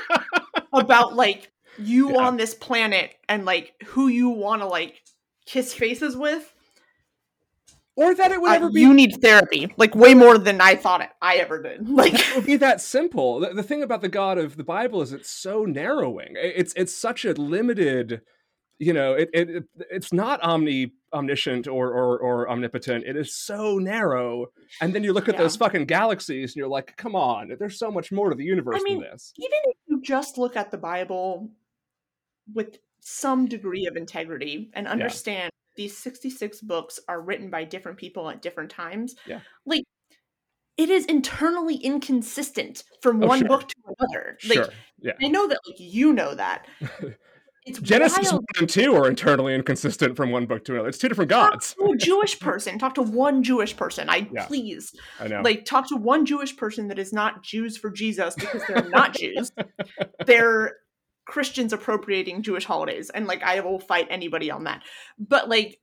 [0.72, 2.24] about like you yeah.
[2.24, 5.02] on this planet and like who you want to like
[5.46, 6.52] kiss faces with,
[8.00, 10.74] or that it would uh, ever be you need therapy like way more than i
[10.74, 11.88] thought it i ever did.
[11.88, 13.40] Like it would be that simple.
[13.40, 16.34] The, the, thing about the god of the bible is it's so narrowing.
[16.36, 18.22] It's it's such a limited
[18.78, 23.04] you know it, it it's not omni omniscient or, or or omnipotent.
[23.06, 24.46] It is so narrow.
[24.80, 25.42] And then you look at yeah.
[25.42, 28.76] those fucking galaxies and you're like come on there's so much more to the universe
[28.78, 29.32] I mean, than this.
[29.36, 31.50] even if you just look at the bible
[32.54, 38.28] with some degree of integrity and understand these 66 books are written by different people
[38.28, 39.14] at different times.
[39.24, 39.40] Yeah.
[39.64, 39.84] Like
[40.76, 43.48] it is internally inconsistent from oh, one sure.
[43.48, 44.36] book to another.
[44.46, 44.68] Like sure.
[45.00, 45.12] yeah.
[45.22, 46.66] I know that like you know that.
[47.66, 48.42] It's Genesis wild.
[48.56, 50.88] 1 and 2 are internally inconsistent from one book to another.
[50.88, 51.74] It's two different gods.
[51.74, 52.78] Talk to a Jewish person.
[52.78, 54.08] Talk to one Jewish person.
[54.08, 54.46] I yeah.
[54.46, 54.94] please.
[55.20, 55.42] I know.
[55.42, 59.12] Like talk to one Jewish person that is not Jews for Jesus because they're not
[59.18, 59.52] Jews.
[60.24, 60.78] They're
[61.30, 64.82] Christians appropriating Jewish holidays, and like I will fight anybody on that.
[65.18, 65.78] But like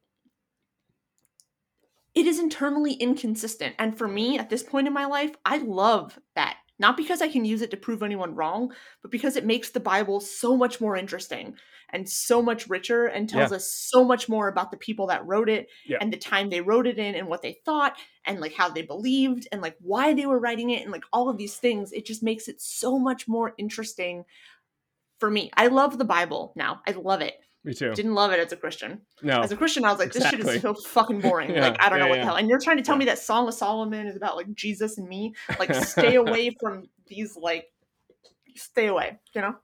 [2.13, 3.75] it is internally inconsistent.
[3.77, 6.57] And for me, at this point in my life, I love that.
[6.79, 9.79] Not because I can use it to prove anyone wrong, but because it makes the
[9.79, 11.55] Bible so much more interesting
[11.89, 13.57] and so much richer and tells yeah.
[13.57, 15.97] us so much more about the people that wrote it yeah.
[16.01, 18.81] and the time they wrote it in and what they thought and like how they
[18.81, 21.91] believed and like why they were writing it and like all of these things.
[21.93, 24.25] It just makes it so much more interesting
[25.19, 25.51] for me.
[25.56, 26.82] I love the Bible now.
[26.88, 27.36] I love it.
[27.63, 27.93] Me too.
[27.93, 29.01] Didn't love it as a Christian.
[29.21, 29.41] No.
[29.41, 30.45] As a Christian, I was like, this exactly.
[30.45, 31.51] shit is so fucking boring.
[31.53, 32.21] yeah, like, I don't yeah, know what yeah.
[32.21, 32.36] the hell.
[32.38, 35.08] And you're trying to tell me that Song of Solomon is about like Jesus and
[35.08, 35.34] me.
[35.60, 37.65] Like, stay away from these like
[38.56, 39.56] stay away, you know?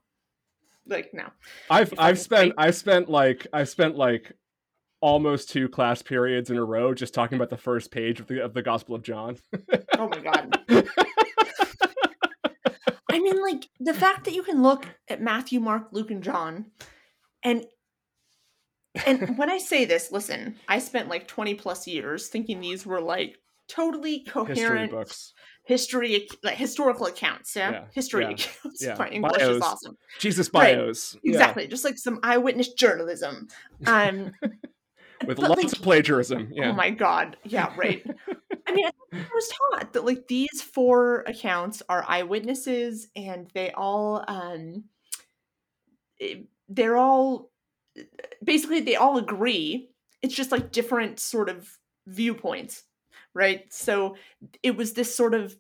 [0.86, 1.30] Like no.
[1.70, 4.34] I've I've spent I've spent like I've spent like
[5.00, 8.44] almost two class periods in a row just talking about the first page of the
[8.44, 9.38] of the Gospel of John.
[9.98, 10.60] oh my god.
[13.14, 16.72] I mean, like the fact that you can look at Matthew, Mark, Luke, and John,
[17.44, 17.64] and
[19.06, 23.02] and when I say this, listen, I spent like 20 plus years thinking these were
[23.02, 25.34] like totally coherent history books.
[25.66, 27.84] History, like historical accounts, yeah, yeah.
[27.94, 28.32] history yeah.
[28.32, 28.84] accounts.
[28.84, 28.96] Yeah.
[28.98, 29.58] My English bios.
[29.58, 29.98] is awesome.
[30.20, 31.22] Jesus bios, right.
[31.24, 33.48] exactly, just like some eyewitness journalism.
[33.86, 34.32] Um,
[35.28, 36.50] with lots like, of plagiarism.
[36.52, 36.72] Yeah.
[36.72, 38.04] Oh my god, yeah, right.
[38.68, 38.92] I mean, I
[39.34, 44.86] was taught that like these four accounts are eyewitnesses, and they all, um,
[46.70, 47.52] they're all
[48.44, 49.90] basically they all agree.
[50.22, 51.70] It's just like different sort of
[52.08, 52.84] viewpoints.
[53.36, 53.72] right?
[53.74, 54.18] So
[54.64, 55.58] it was this sort of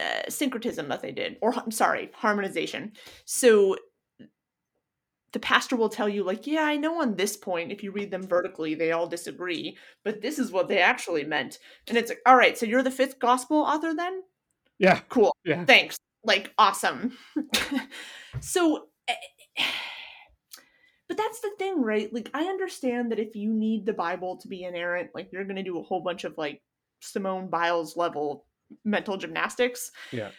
[0.00, 2.92] uh, syncretism that they did, or I'm sorry, harmonization.
[3.26, 3.76] So
[5.34, 8.12] the pastor will tell you, like, yeah, I know on this point, if you read
[8.12, 11.58] them vertically, they all disagree, but this is what they actually meant.
[11.88, 14.22] And it's like, all right, so you're the fifth gospel author then?
[14.78, 15.00] Yeah.
[15.08, 15.34] Cool.
[15.44, 15.64] Yeah.
[15.64, 15.98] Thanks.
[16.22, 17.18] Like, awesome.
[18.40, 19.14] so, eh,
[21.08, 22.12] but that's the thing, right?
[22.14, 25.56] Like, I understand that if you need the Bible to be inerrant, like, you're going
[25.56, 26.62] to do a whole bunch of like
[27.00, 28.46] Simone Biles level
[28.84, 29.90] mental gymnastics.
[30.12, 30.30] Yeah.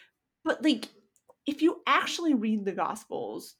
[0.42, 0.88] But like,
[1.46, 3.56] if you actually read the Gospels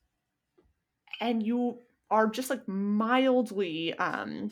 [1.20, 1.78] and you
[2.10, 4.50] are just like mildly um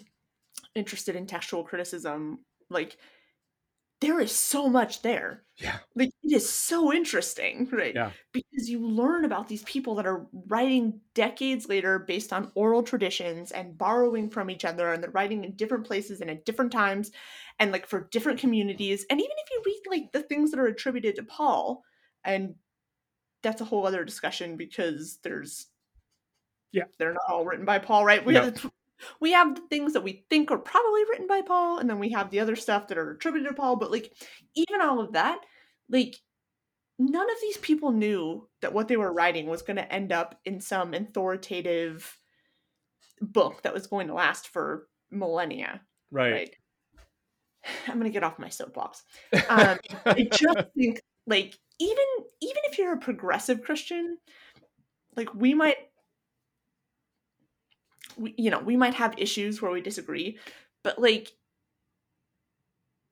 [0.75, 2.97] interested in textual criticism, like
[4.01, 5.45] there is so much there.
[5.57, 5.79] Yeah.
[5.95, 7.95] Like it is so interesting, right?
[7.95, 8.11] Yeah.
[8.33, 13.51] Because you learn about these people that are writing decades later based on oral traditions
[13.53, 17.13] and borrowing from each other and they're writing in different places and at different times
[17.59, 19.07] and like for different communities.
[19.09, 21.83] And even if you read like the things that are attributed to Paul,
[22.25, 22.57] and
[23.43, 25.69] that's a whole other discussion because there's
[26.75, 26.85] Yeah.
[26.99, 28.25] they're not all written by Paul, right?
[28.25, 28.43] We No.
[28.43, 28.71] have
[29.21, 32.11] we have the things that we think are probably written by Paul, and then we
[32.11, 33.77] have the other stuff that are attributed to Paul.
[33.77, 34.13] But like,
[34.55, 35.41] even all of that,
[35.89, 36.17] like,
[36.99, 40.41] none of these people knew that what they were writing was going to end up
[40.45, 42.19] in some authoritative
[43.21, 46.33] book that was going to last for millennia, Right.
[46.33, 46.51] right?
[47.89, 49.03] I'm going to get off my soapbox.
[49.49, 52.05] Um, I just think, like, even
[52.41, 54.19] even if you're a progressive Christian,
[55.17, 55.77] like we might
[58.17, 60.39] we, you know, we might have issues where we disagree,
[60.83, 61.33] but like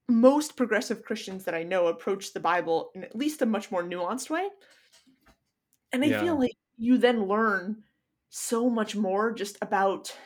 [0.09, 3.83] most progressive Christians that I know approach the Bible in at least a much more
[3.83, 4.49] nuanced way.
[5.93, 6.21] And I Yeah.
[6.21, 7.85] feel like you then learn
[8.31, 10.17] so much more just about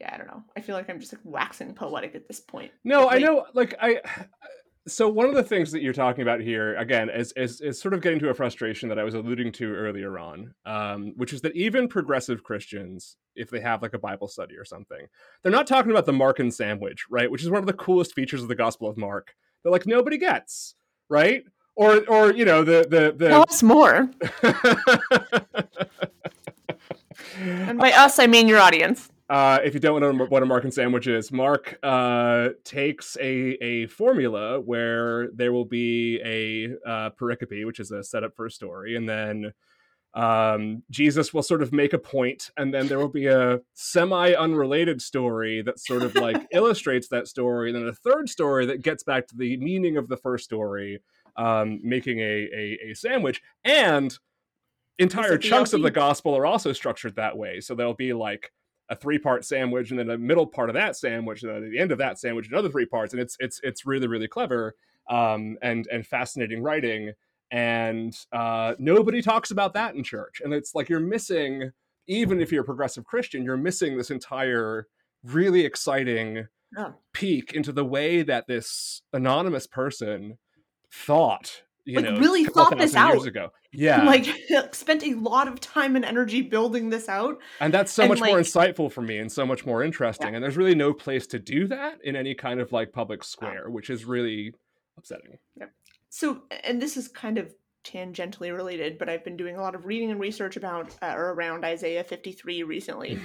[0.00, 0.42] yeah, I don't know.
[0.56, 2.72] I feel like I'm just like waxing poetic at this point.
[2.82, 3.46] No, I know.
[3.54, 4.00] Like I,
[4.86, 7.94] so one of the things that you're talking about here again is is is sort
[7.94, 11.40] of getting to a frustration that I was alluding to earlier on, um, which is
[11.42, 15.06] that even progressive Christians, if they have like a Bible study or something,
[15.42, 17.30] they're not talking about the Markan sandwich, right?
[17.30, 19.34] Which is one of the coolest features of the Gospel of Mark.
[19.62, 20.74] That like nobody gets,
[21.08, 21.44] right?
[21.76, 23.28] Or or you know the the the.
[23.28, 24.10] Tell us more.
[27.36, 29.08] And by us, I mean your audience.
[29.30, 33.86] Uh, if you don't know what a Markan sandwich is, Mark uh, takes a, a
[33.86, 38.96] formula where there will be a uh, pericope, which is a setup for a story,
[38.96, 39.52] and then
[40.14, 44.34] um, Jesus will sort of make a point, and then there will be a semi
[44.34, 48.82] unrelated story that sort of like illustrates that story, and then a third story that
[48.82, 51.00] gets back to the meaning of the first story,
[51.36, 53.42] um, making a, a, a sandwich.
[53.64, 54.16] And
[54.98, 57.60] entire chunks of the gospel are also structured that way.
[57.60, 58.52] So there'll be like
[58.90, 61.70] a three part sandwich and then a middle part of that sandwich and then at
[61.70, 64.74] the end of that sandwich another three parts and it's it's it's really really clever
[65.10, 67.12] um and and fascinating writing
[67.50, 71.70] and uh nobody talks about that in church and it's like you're missing
[72.06, 74.86] even if you're a progressive christian you're missing this entire
[75.24, 76.92] really exciting Oh.
[77.12, 80.38] peek into the way that this anonymous person
[80.92, 83.26] thought you Like, know really thought this thousand years out.
[83.28, 84.26] ago yeah Like
[84.74, 87.38] spent a lot of time and energy building this out.
[87.60, 90.42] and that's so And, much more insightful for me and so much more interesting and
[90.42, 93.90] there's really no place to do that in any kind of like public square which
[93.90, 94.52] is really
[94.96, 95.66] upsetting Yeah.
[96.10, 97.52] So, and this is kind of
[97.84, 101.32] tangentially related, but I've been doing a lot of reading and research about uh, or
[101.34, 103.18] around Isaiah 53 recently.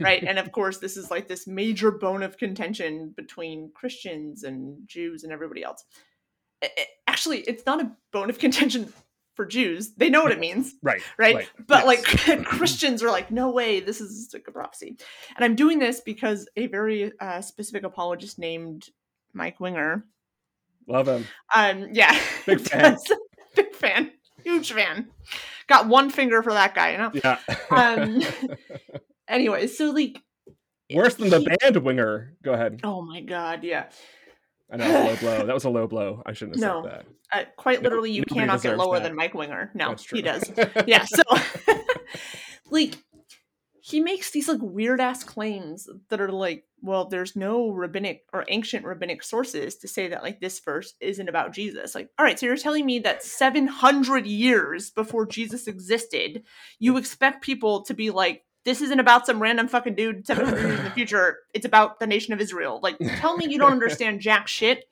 [0.00, 4.78] right and of course this is like this major bone of contention between christians and
[4.86, 5.84] jews and everybody else
[6.62, 8.92] I- I- actually it's not a bone of contention
[9.34, 9.94] for jews.
[9.94, 10.74] They know what it means.
[10.82, 11.86] Right right, but yes.
[11.86, 14.96] like christians are like no way this is a prophecy
[15.34, 18.88] and i'm doing this because a very uh, specific apologist named
[19.32, 20.04] mike winger
[20.88, 21.26] love him.
[21.54, 22.16] Um yeah.
[22.46, 22.96] Big fan.
[23.56, 24.12] big fan.
[24.44, 25.08] Huge fan.
[25.66, 27.10] Got one finger for that guy you know?
[27.12, 27.38] Yeah.
[27.70, 28.22] Um
[29.28, 30.22] anyway so like
[30.94, 32.36] worse than the band winger.
[32.42, 32.80] Go ahead.
[32.84, 33.86] Oh my god, yeah.
[34.70, 36.82] I know a low blow that was a low blow i shouldn't have No.
[36.82, 39.02] said that Uh, quite No- literally, you nobody cannot get lower that.
[39.08, 39.70] than Mike Winger.
[39.74, 40.50] No, he does.
[40.86, 41.22] Yeah, so
[42.70, 42.96] like
[43.80, 48.44] he makes these like weird ass claims that are like, well, there's no rabbinic or
[48.48, 51.94] ancient rabbinic sources to say that like this verse isn't about Jesus.
[51.94, 56.42] Like, all right, so you're telling me that 700 years before Jesus existed,
[56.80, 60.78] you expect people to be like, this isn't about some random fucking dude 700 years
[60.80, 61.38] in the future.
[61.54, 62.80] It's about the nation of Israel.
[62.82, 64.84] Like, tell me you don't understand jack shit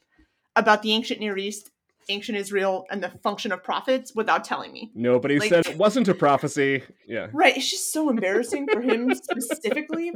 [0.57, 1.71] about the ancient Near East
[2.11, 4.91] ancient Israel and the function of prophets without telling me.
[4.95, 6.83] Nobody Like- said it wasn't a prophecy.
[7.07, 7.29] Yeah.
[7.33, 7.57] Right.
[7.57, 10.13] It's just so embarrassing for him specifically.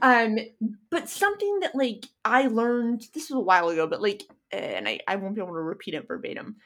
[0.00, 0.38] Um,
[0.90, 5.00] but something that like I learned this was a while ago, but like and I,
[5.06, 6.56] I won't be able to repeat it verbatim,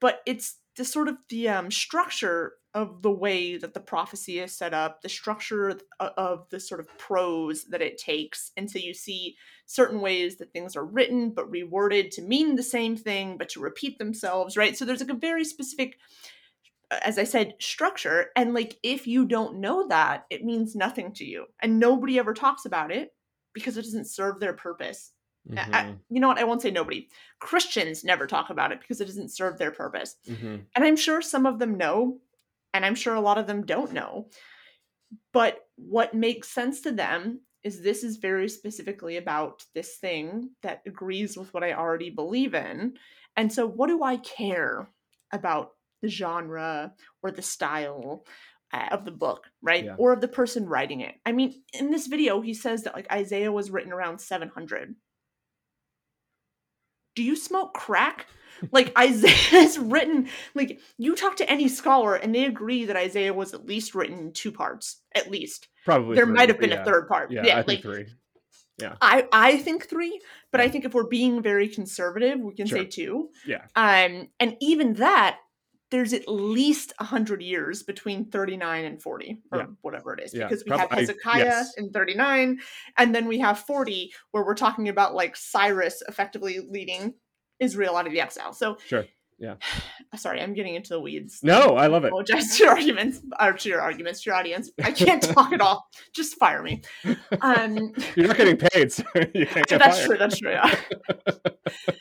[0.00, 4.56] but it's the sort of the um structure of the way that the prophecy is
[4.56, 8.50] set up, the structure of, of the sort of prose that it takes.
[8.56, 12.64] And so you see certain ways that things are written but reworded to mean the
[12.64, 14.76] same thing but to repeat themselves, right?
[14.76, 15.96] So there's like a very specific
[17.02, 18.26] as I said, structure.
[18.36, 21.46] And like, if you don't know that, it means nothing to you.
[21.62, 23.10] And nobody ever talks about it
[23.52, 25.12] because it doesn't serve their purpose.
[25.56, 26.38] I- I- you know what?
[26.38, 27.08] I won't say nobody.
[27.38, 30.16] Christians never talk about it because it doesn't serve their purpose.
[30.26, 30.64] mhm.
[30.74, 32.20] And I'm sure some of them know,
[32.72, 34.30] and I'm sure a lot of them don't know.
[35.32, 40.82] But what makes sense to them is this is very specifically about this thing that
[40.86, 42.98] agrees with what I already believe in.
[43.36, 44.88] And so, what do I care
[45.32, 45.72] about
[46.02, 48.26] the genre or the style
[48.72, 49.84] uh, of the book, right?
[49.84, 49.94] Yeah.
[49.98, 51.14] Or of the person writing it?
[51.24, 54.94] I mean, in this video, he says that like Isaiah was written around 700.
[57.14, 58.26] Do you smoke crack?
[58.70, 63.34] Like Isaiah is written like you talk to any scholar and they agree that Isaiah
[63.34, 65.68] was at least written in two parts, at least.
[65.84, 66.82] Probably there three, might have been yeah.
[66.82, 67.30] a third part.
[67.30, 68.06] Yeah, Yeah, I like think three.
[68.78, 68.96] Yeah.
[69.00, 72.84] I I think three, but I think if we're being very conservative, we can say
[72.84, 73.30] two.
[73.46, 73.62] Yeah.
[73.76, 75.38] Um, and even that,
[75.94, 79.66] there's at least hundred years between thirty nine and forty, or Yeah.
[79.82, 81.74] whatever it is, Yeah, because we prob- have I- Hezekiah yes.
[81.76, 82.60] in thirty nine,
[82.98, 87.14] and then we have forty, where we're talking about like Cyrus effectively leading
[87.60, 88.52] Israel out of the exile.
[88.52, 89.06] So Sure.
[89.38, 89.54] Yeah.
[90.16, 91.40] Sorry, I'm getting into the weeds.
[91.42, 92.08] No, I love it.
[92.08, 94.70] apologize to your arguments or to your arguments to your audience.
[94.82, 95.88] I can't talk at all.
[96.14, 96.82] Just fire me.
[97.40, 99.02] Um, You're not getting paid, so
[99.34, 100.06] you can't get that's fired.
[100.06, 100.16] true.
[100.18, 100.50] That's true.
[100.52, 100.74] Yeah.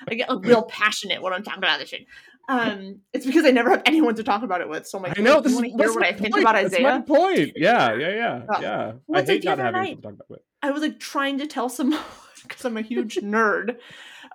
[0.09, 2.05] I get real passionate when I'm talking about this shit.
[2.49, 4.85] Um, it's because I never have anyone to talk about it with.
[4.85, 6.43] So I'm like, I know "Oh, this is hear what I think point.
[6.43, 7.03] about That's my Isaiah?
[7.07, 7.51] point.
[7.55, 8.61] Yeah, yeah, yeah, Oh.
[8.61, 8.85] yeah.
[9.07, 9.95] Well, I like hate not having night.
[9.95, 10.45] to talk about it.
[10.61, 11.99] I was like trying to tell someone
[12.43, 13.77] because I'm a huge nerd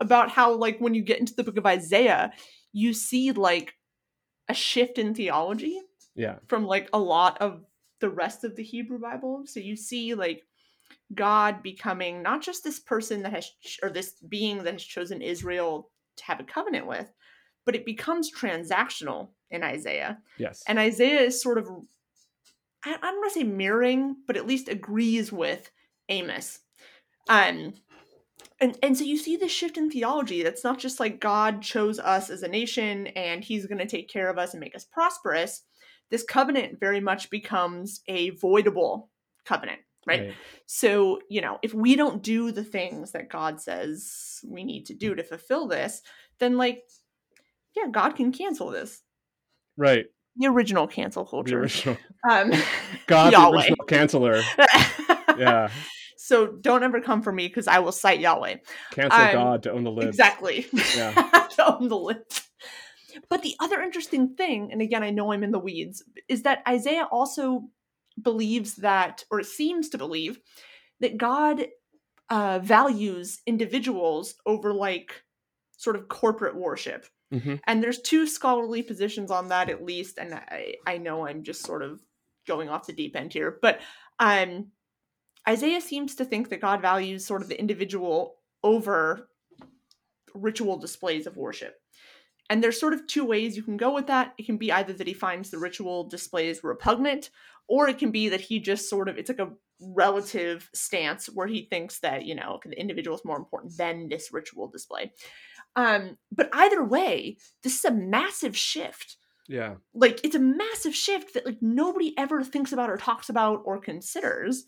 [0.00, 2.32] about how like when you get into the book of Isaiah,
[2.72, 3.74] you see like
[4.48, 5.80] a shift in theology
[6.14, 7.64] Yeah, from like a lot of
[8.00, 9.42] the rest of the Hebrew Bible.
[9.46, 10.42] So you see like
[11.14, 13.50] God becoming not just this person that has
[13.82, 17.10] or this being that has chosen Israel to have a covenant with,
[17.64, 20.18] but it becomes transactional in Isaiah.
[20.38, 21.68] yes, And Isaiah is sort of
[22.84, 25.70] I, I don't want to say mirroring, but at least agrees with
[26.08, 26.60] Amos.
[27.28, 27.74] Um
[28.60, 31.98] and, and so you see this shift in theology that's not just like God chose
[31.98, 34.84] us as a nation and he's going to take care of us and make us
[34.84, 35.62] prosperous.
[36.10, 39.08] This covenant very much becomes a voidable
[39.44, 40.32] covenant, right?
[40.66, 44.94] So, you know, if we don't do the things that God says we need to
[44.94, 46.02] do to fulfill this,
[46.40, 46.82] then like,
[47.76, 49.02] yeah, God can cancel this.
[49.76, 50.06] right.
[50.40, 51.60] The original cancel The culture.
[51.60, 51.96] original
[52.30, 52.52] Um,
[53.08, 54.42] God, the original canceller.
[55.38, 55.68] Yeah,
[56.28, 58.56] So don't ever come for me because I will cite Yahweh.
[58.90, 60.08] cancel Um, God to own the libs.
[60.08, 60.66] Exactly.
[60.94, 61.30] Yeah.
[61.58, 62.50] To own the list.
[63.28, 66.62] But the other interesting thing, and again, I know I'm in the weeds, is that
[66.68, 67.64] Isaiah also
[68.20, 70.38] believes that, or seems to believe,
[71.00, 71.66] that God
[72.30, 75.24] uh, values individuals over like
[75.78, 77.06] sort of corporate worship.
[77.32, 81.42] hmm And there's two scholarly positions on that at least, and I, I know I'm
[81.42, 82.00] just sort of
[82.46, 83.80] going off the deep end here, but
[84.20, 84.68] um
[85.48, 89.28] Isaiah seems to think that God values sort of the individual over
[90.34, 91.76] ritual displays of worship.
[92.50, 94.34] And there's sort of two ways you can go with that.
[94.38, 97.30] It can be either that he finds the ritual displays repugnant,
[97.68, 101.46] or it can be that he just sort of, it's like a relative stance where
[101.46, 105.12] he thinks that, you know, the individual is more important than this ritual display.
[105.76, 109.16] Um, but either way, this is a massive shift
[109.48, 113.62] Yeah, like it's a massive shift that like nobody ever thinks about or talks about
[113.64, 114.64] or considers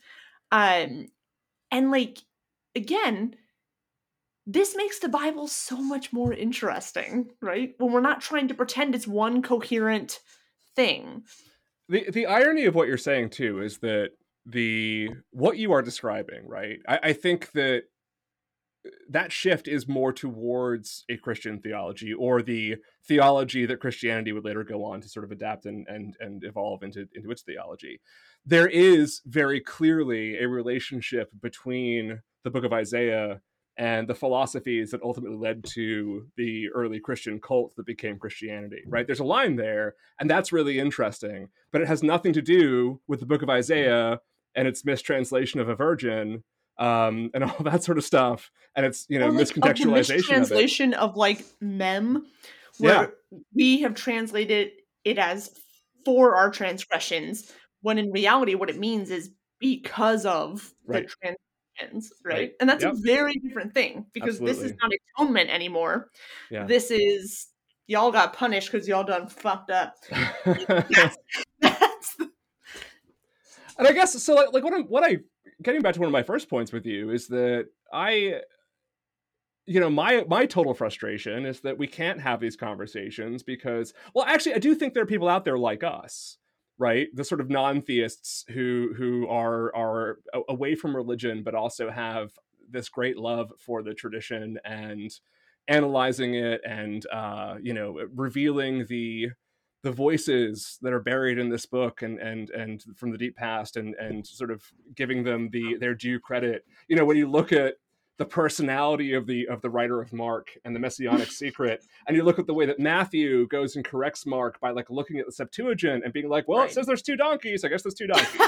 [0.52, 1.06] um
[1.70, 2.18] and like
[2.74, 3.34] again
[4.46, 8.94] this makes the bible so much more interesting right when we're not trying to pretend
[8.94, 10.20] it's one coherent
[10.74, 11.22] thing
[11.88, 14.10] the the irony of what you're saying too is that
[14.46, 16.78] the what you are describing, right?
[16.88, 17.82] I, I think that
[19.10, 22.76] that shift is more towards a Christian theology or the
[23.06, 26.82] theology that Christianity would later go on to sort of adapt and and and evolve
[26.82, 28.00] into into its theology.
[28.46, 33.40] There is very clearly a relationship between the book of Isaiah
[33.76, 39.06] and the philosophies that ultimately led to the early Christian cult that became Christianity, right?
[39.06, 43.20] There's a line there, and that's really interesting, but it has nothing to do with
[43.20, 44.20] the book of Isaiah
[44.54, 46.44] and its mistranslation of a virgin
[46.78, 49.90] um, and all that sort of stuff, and it's you know like, of miscontextualization of,
[49.90, 52.26] mistranslation of like mem
[52.78, 53.12] where
[53.54, 54.72] we have translated
[55.04, 55.50] it as
[56.04, 57.52] for our transgressions,
[57.82, 61.06] when in reality, what it means is because of Right.
[61.08, 61.36] the
[61.78, 62.34] transgressions, right?
[62.34, 62.52] Right.
[62.60, 62.92] And that's Yep.
[62.94, 66.10] a very different thing because this is not atonement anymore.
[66.50, 66.64] Yeah.
[66.66, 67.48] This is
[67.86, 69.96] y'all got punished because y'all done fucked up.
[70.10, 71.16] That's,
[71.60, 72.30] that's the-
[73.78, 74.34] and I guess so.
[74.34, 75.18] Like, like what I'm, what I
[75.62, 78.40] getting back to one of my first points with you is that I,
[79.66, 84.24] you know, my my total frustration is that we can't have these conversations because, well,
[84.26, 86.36] actually, I do think there are people out there like us,
[86.80, 87.08] right?
[87.14, 90.18] The sort of non-theists who who are are
[90.48, 92.32] away from religion, but also have
[92.70, 95.12] this great love for the tradition and
[95.68, 99.28] analyzing it and uh, you know revealing the
[99.82, 103.76] the voices that are buried in this book and and and from the deep past
[103.76, 104.64] and and sort of
[104.96, 107.74] giving them the their due credit you know when you look at
[108.18, 112.22] the personality of the of the writer of mark and the messianic secret and you
[112.22, 115.32] look at the way that matthew goes and corrects mark by like looking at the
[115.32, 116.70] septuagint and being like well Right.
[116.70, 118.40] it says there's two donkeys i guess there's two donkeys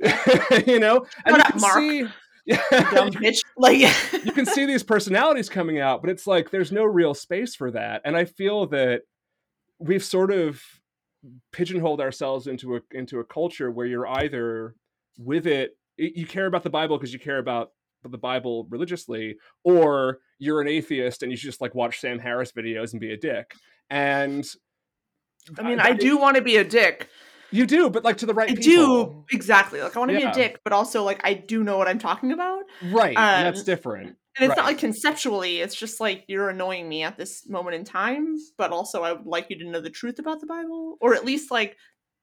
[0.66, 1.74] you know and Shut you can Mark.
[1.78, 2.06] see
[2.46, 3.42] yeah, dumb bitch.
[3.56, 3.78] Like
[4.24, 7.70] you can see these personalities coming out, but it's like there's no real space for
[7.72, 8.00] that.
[8.04, 9.02] And I feel that
[9.78, 10.60] we've sort of
[11.52, 14.74] pigeonholed ourselves into a into a culture where you're either
[15.18, 17.72] with it, you care about the Bible because you care about
[18.08, 22.52] the Bible religiously, or you're an atheist and you should just like watch Sam Harris
[22.52, 23.52] videos and be a dick.
[23.90, 24.46] And
[25.58, 27.08] I mean, I do want to be a dick.
[27.50, 29.04] you do, but like to the right I people.
[29.04, 29.80] do exactly.
[29.82, 30.30] Like I want to Yeah.
[30.32, 32.62] be a dick, but also like I do know what I'm talking about.
[32.84, 33.16] right.
[33.16, 34.06] and that's Um, different.
[34.36, 34.58] And it's Right.
[34.58, 38.70] not like conceptually, it's just like you're annoying me at this moment in time, but
[38.70, 41.50] also I would like you to know the truth about the Bible, or at least
[41.50, 41.76] like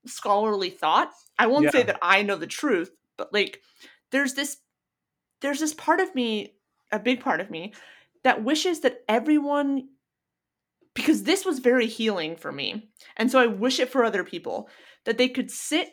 [0.05, 1.11] scholarly thought.
[1.37, 3.61] I won't say that I know the truth, but like
[4.11, 4.57] there's this
[5.41, 6.53] there's this part of me,
[6.91, 7.73] a big part of me,
[8.23, 9.89] that wishes that everyone
[10.93, 12.89] because this was very healing for me.
[13.17, 14.67] And so I wish it for other people
[15.05, 15.89] that they could sit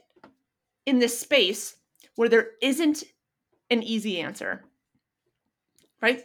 [0.87, 1.77] in this space
[2.17, 3.05] where there isn't
[3.71, 4.65] an easy answer.
[6.01, 6.23] Right?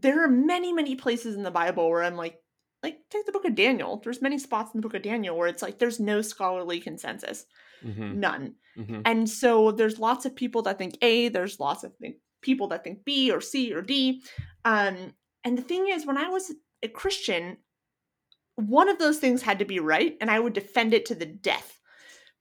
[0.00, 2.38] There are many many places in the bible where i'm like
[2.82, 4.00] like take the book of daniel.
[4.02, 7.46] There's many spots in the book of daniel where it's like there's no scholarly consensus.
[7.84, 8.54] Mhm, none.
[8.76, 9.02] Mhm.
[9.04, 11.92] and so there's lots of people that think a there's lots of
[12.42, 14.22] people that think b or c or d
[14.64, 15.14] um
[15.44, 17.56] and the thing is when i was a christian
[18.56, 21.26] one of those things had to be right and i would defend it to the
[21.26, 21.80] death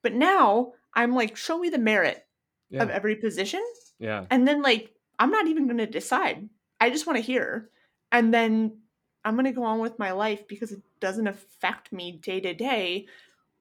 [0.04, 2.26] but now i'm like show me the merit
[2.70, 2.84] Yeah.
[2.84, 3.64] of every position
[4.00, 4.26] Yeah.
[4.30, 6.50] and then like i'm not even going to decide
[6.80, 7.70] i just want to hear
[8.12, 8.78] and then
[9.24, 12.54] i'm going to go on with my life because it doesn't affect me day to
[12.54, 13.08] day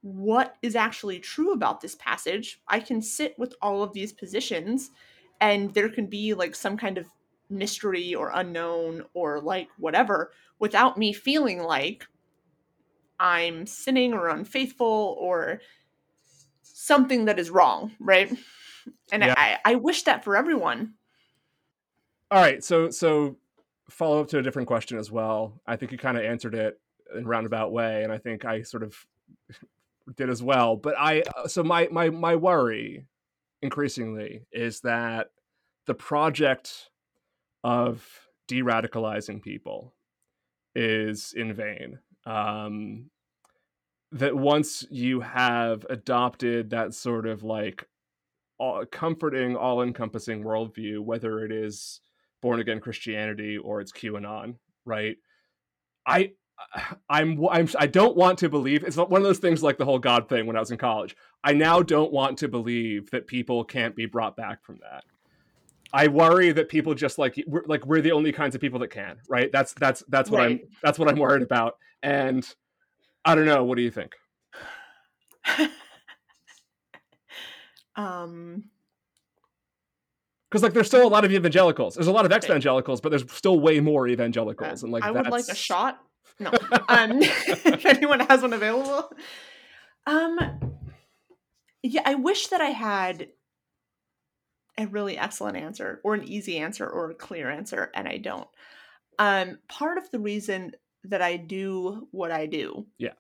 [0.03, 4.91] what is actually true about this passage i can sit with all of these positions
[5.41, 7.07] and there can be like some kind of
[7.49, 12.07] mystery or unknown or like whatever without me feeling like
[13.19, 15.61] i'm sinning or unfaithful or
[16.63, 18.33] something that is wrong right
[19.13, 19.35] and Yeah.
[19.37, 20.95] I, I wish that for everyone
[22.31, 23.37] All right, so so
[23.91, 25.61] follow up to a different question as well.
[25.67, 26.81] I think you kind of answered it
[27.15, 28.95] in a roundabout way, and I think I sort of
[30.17, 30.77] did as well.
[30.77, 33.07] But I uh, so my my my worry
[33.63, 35.29] increasingly is that
[35.87, 36.91] the project
[37.65, 38.07] of
[38.49, 39.95] de-radicalizing people
[40.75, 41.99] is in vain.
[42.27, 43.11] Um,
[44.13, 47.87] that once you have adopted that sort of like
[48.59, 52.01] all, comforting, all-encompassing worldview, whether it is
[52.43, 55.17] born again Christianity or it's QAnon, right?
[56.07, 56.33] I
[57.11, 59.99] I'm I'm I don't want to believe it's one of those things like the whole
[59.99, 61.17] God thing when I was in college.
[61.43, 65.05] I now don't want to believe that people can't be brought back from that.
[65.93, 68.91] I worry that people just like we're, like we're the only kinds of people that
[68.91, 69.51] can, right?
[69.53, 71.77] That's that's that's what I'm that's what I'm worried about.
[72.03, 72.47] And
[73.25, 73.65] I don't know.
[73.65, 74.15] What do you think?
[77.97, 78.65] um
[80.49, 81.95] Because like there's still a lot of evangelicals.
[81.95, 84.85] There's a lot of ex-evangelicals, but there's still way more evangelicals.
[84.85, 86.01] And like i would like a shot
[86.41, 86.51] no.
[86.89, 89.13] Um if anyone has one available.
[90.07, 90.39] Um
[91.83, 93.29] yeah i wish that i had
[94.79, 98.49] a really excellent answer or an easy answer or a clear answer and i don't.
[99.19, 100.73] Um part of the reason
[101.05, 103.13] that i do what i do Yeah.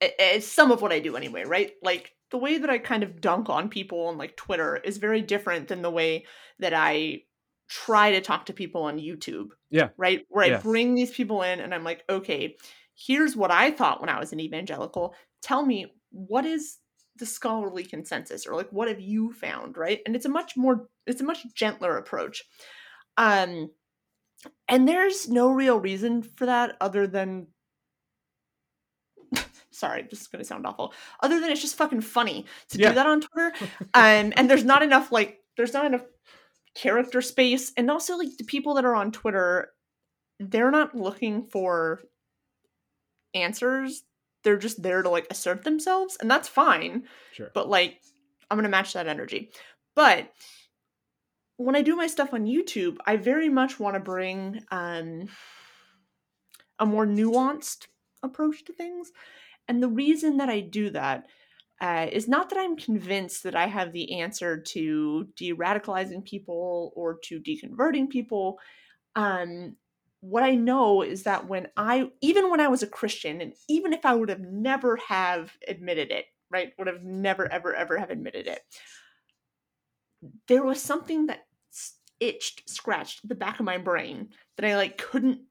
[0.00, 1.72] it's some of what i do anyway right?
[1.82, 5.22] Like the way that i kind of dunk on people on like twitter is very
[5.22, 6.26] different than the way
[6.58, 7.22] that i
[7.68, 9.88] try to talk to people on youtube Yeah.
[9.96, 12.56] right where i bring these people in and i'm like okay
[12.94, 16.78] here's what i thought when i was an evangelical tell me what is
[17.16, 20.88] the scholarly consensus or like what have you found right and it's a much more
[21.06, 22.44] it's a much gentler approach
[23.16, 23.70] um
[24.68, 27.46] and there's no real reason for that other than
[29.70, 30.92] sorry, this is gonna sound awful.
[31.20, 32.90] Other than it's just fucking funny to Yeah.
[32.90, 33.52] do that on Twitter.
[33.94, 36.02] um, and there's not enough like there's not enough
[36.76, 39.72] character space, and also like the people that are on Twitter,
[40.38, 42.02] they're not looking for
[43.34, 44.02] answers.
[44.44, 47.04] They're just there to like assert themselves, and that's fine.
[47.32, 47.50] Sure.
[47.54, 48.00] But like,
[48.50, 49.50] I'm gonna match that energy.
[49.94, 50.30] But
[51.56, 55.28] when I do my stuff on YouTube, I very much want to bring um,
[56.78, 57.86] a more nuanced
[58.22, 59.10] approach to things.
[59.68, 61.26] And the reason that I do that
[61.80, 66.92] uh, is not that I'm convinced that I have the answer to de radicalizing people
[66.96, 68.58] or to deconverting people.
[69.16, 69.76] Um,
[70.20, 73.92] what I know is that when I, even when I was a Christian, and even
[73.92, 78.10] if I would have never have admitted it, right, would have never, ever, ever have
[78.10, 78.62] admitted it,
[80.48, 81.46] there was something that
[82.20, 85.42] itched, scratched the back of my brain that I like couldn't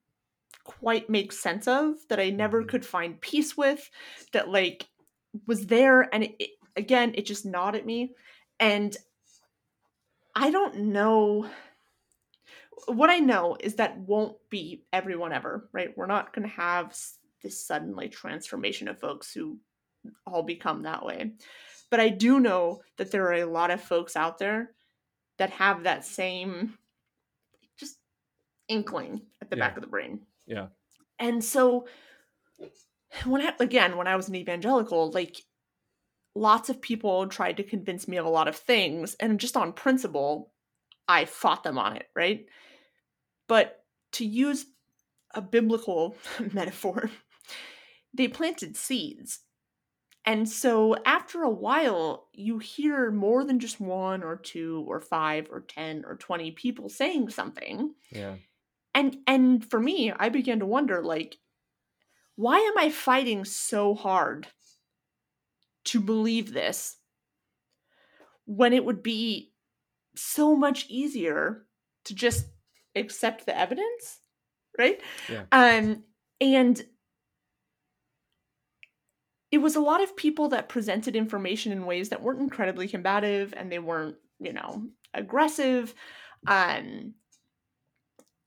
[0.63, 2.65] quite make sense of, that I never Mhm.
[2.65, 3.89] could find peace with,
[4.33, 4.87] that like
[5.45, 8.13] was there, and it, it again, it just gnawed at me,
[8.59, 8.95] and
[10.35, 11.49] I don't know.
[12.87, 15.97] What I know is that won't be everyone ever, right?
[15.97, 16.95] We're not going to have
[17.41, 19.57] this sudden like transformation of folks who
[20.27, 21.31] all become that way.
[21.89, 24.71] But I do know that there are a lot of folks out there
[25.37, 26.77] that have that same
[27.77, 27.97] just
[28.67, 30.21] inkling at the back of the brain.
[30.45, 30.67] Yeah.
[31.19, 31.87] And so
[33.25, 35.37] when I again, when I was an evangelical, like
[36.35, 39.73] lots of people tried to convince me of a lot of things and just on
[39.73, 40.51] principle,
[41.07, 42.45] I fought them on it, right?
[43.47, 43.83] But
[44.13, 44.65] to use
[45.33, 46.15] a biblical
[46.53, 47.09] metaphor,
[48.13, 49.39] they planted seeds.
[50.27, 55.47] And so after a while, you hear more than just one or two or five
[55.51, 57.93] or 10 or 20 people saying something.
[58.11, 58.35] Yeah.
[58.95, 61.37] And and for me, I began to wonder like
[62.35, 64.47] why am I fighting so hard
[65.85, 66.97] to believe this
[68.45, 69.53] when it would be
[70.15, 71.65] so much easier
[72.05, 72.47] to just
[72.95, 74.19] accept the evidence,
[74.77, 75.01] right?
[75.29, 75.43] Yeah.
[75.51, 76.03] Um
[76.41, 76.83] and
[79.51, 83.53] it was a lot of people that presented information in ways that weren't incredibly combative
[83.55, 85.93] and they weren't, you know, aggressive.
[86.47, 87.15] Um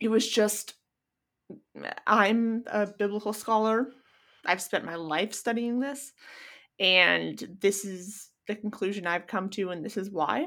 [0.01, 0.75] it was just
[2.07, 3.89] I'm a biblical scholar.
[4.45, 6.13] I've spent my life studying this,
[6.79, 10.47] and this is the conclusion I've come to, and this is why.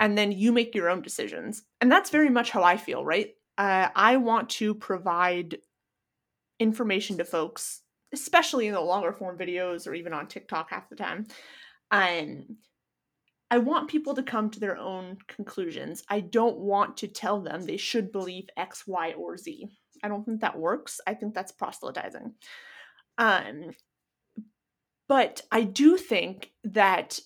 [0.00, 1.62] And then you make your own decisions.
[1.80, 3.30] And that's very much how I feel, right?
[3.56, 5.58] Uh, I want to provide
[6.60, 7.82] information to folks,
[8.12, 11.26] especially in the longer form videos or even on TikTok half the time.
[11.90, 12.56] Um,
[13.50, 16.02] I want people to come to their own conclusions.
[16.08, 19.68] I don't want to tell them they should believe X, Y, or Z.
[20.02, 21.00] I don't think that works.
[21.06, 22.34] I think that's proselytizing.
[23.16, 23.72] Um,
[25.08, 27.18] but I do think that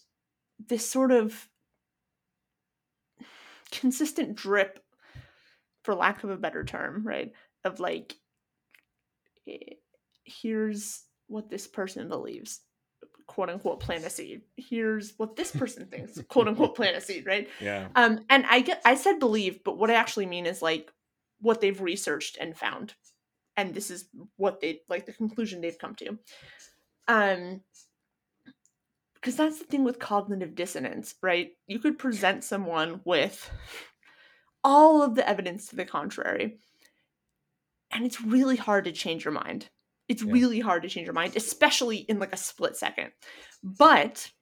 [0.69, 1.49] this sort of
[3.71, 4.79] consistent drip,
[5.83, 7.33] for lack of a better term, right,
[7.65, 8.15] of like,
[9.49, 9.75] eh,
[10.25, 12.61] here's what this person believes,
[13.27, 14.43] quote unquote, plant a seed.
[14.57, 17.49] Here's what this person thinks, quote unquote, plant a seed, right?
[17.61, 17.89] Yeah.
[17.97, 20.93] Um, and I get I said believe, but what I actually mean is like
[21.43, 22.95] what they've researched and found.
[23.57, 26.19] And this is what they like the conclusion they've come to.
[27.09, 27.61] Um
[29.15, 31.51] because that's the thing with cognitive dissonance, right?
[31.69, 33.49] You could present someone with
[34.65, 36.59] all of the evidence to the contrary.
[37.93, 39.69] And it's really hard to change your mind.
[40.09, 40.33] It's Yeah.
[40.33, 43.13] really hard to change your mind, especially in like a split second.
[43.63, 44.33] But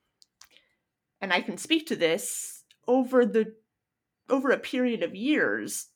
[1.21, 3.55] and I can speak to this over the
[4.31, 5.90] over a period of years,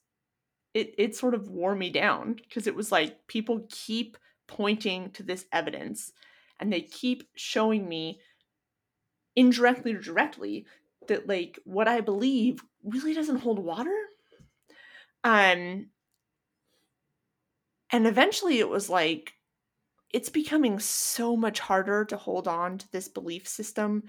[0.75, 5.23] it it sort of wore me down because it was like people keep pointing to
[5.23, 6.11] this evidence
[6.59, 8.19] and they keep showing me
[9.35, 10.65] indirectly or directly
[11.07, 13.97] that like what I believe really doesn't hold water.
[15.23, 15.87] Um
[17.91, 19.33] and eventually it was like
[20.11, 24.03] it's becoming so much harder to hold on to this belief system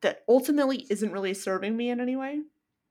[0.00, 2.40] that ultimately isn't really serving me in any way.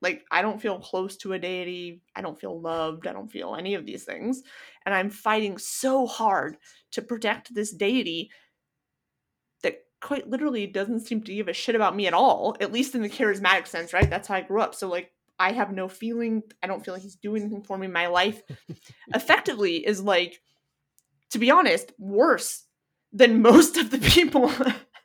[0.01, 2.01] Like, I don't feel close to a deity.
[2.15, 3.07] I don't feel loved.
[3.07, 4.43] I don't feel any of these things.
[4.85, 6.57] And I'm fighting so hard
[6.91, 8.29] to protect this deity
[9.63, 12.93] that quite literally doesn't seem to give a shit about me at all, at least
[12.93, 14.09] in the charismatic sense, right?
[14.09, 14.75] That's how I grew up.
[14.75, 16.43] So, like, I have no feeling.
[16.61, 17.87] I don't feel like he's doing anything for me.
[17.87, 18.41] My life
[19.13, 20.39] effectively is like,
[21.31, 22.65] to be honest, worse
[23.11, 24.51] than most of the people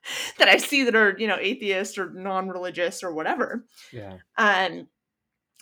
[0.39, 3.65] that I see that are, you know, atheist or non-religious or whatever.
[3.93, 4.15] Yeah.
[4.37, 4.89] Um,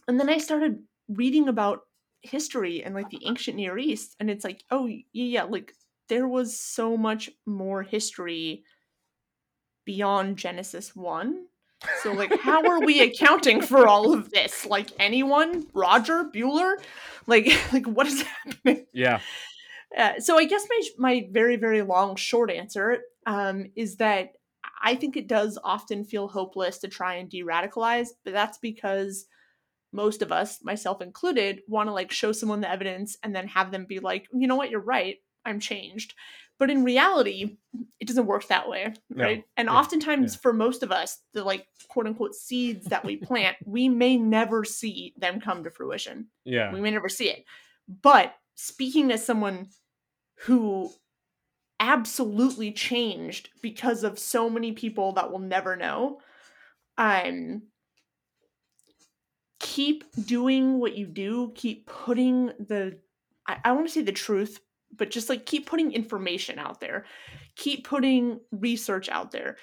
[0.07, 0.79] and then I started
[1.09, 1.81] reading about
[2.23, 5.73] history and like the ancient Near East, and it's like, oh yeah, yeah, like
[6.09, 8.65] there was so much more history
[9.85, 11.47] beyond Genesis 1.
[12.03, 14.67] So like how are we accounting for all of this?
[14.67, 15.67] Like anyone?
[15.73, 16.75] Roger Bueller?
[17.27, 18.87] Like like what is happening?
[18.93, 19.21] Yeah.
[19.97, 24.31] Uh, so I guess my my very very long short answer um, is that
[24.83, 29.27] I think it does often feel hopeless to try and de-radicalize, but that's because
[29.93, 33.71] most of us, myself included, want to like show someone the evidence and then have
[33.71, 36.15] them be like, you know what, you're right, I'm changed.
[36.59, 37.59] But in reality,
[38.01, 39.39] it doesn't work that way, right?
[39.39, 39.45] No.
[39.59, 39.75] And Yeah.
[39.75, 40.39] oftentimes Yeah.
[40.41, 44.65] for most of us, the like quote unquote seeds that we plant, we may never
[44.65, 46.73] see them come to fruition Yeah.
[46.73, 47.45] we may never see it.
[47.87, 49.69] But speaking as someone
[50.45, 50.91] who
[51.81, 56.21] absolutely changed because of so many people that will never know,
[56.97, 57.63] um
[59.61, 62.99] keep doing what you do, keep putting the
[63.47, 64.61] I, I want to say the truth,
[64.97, 67.05] but just like keep putting information out there.
[67.57, 69.57] Keep putting research out there.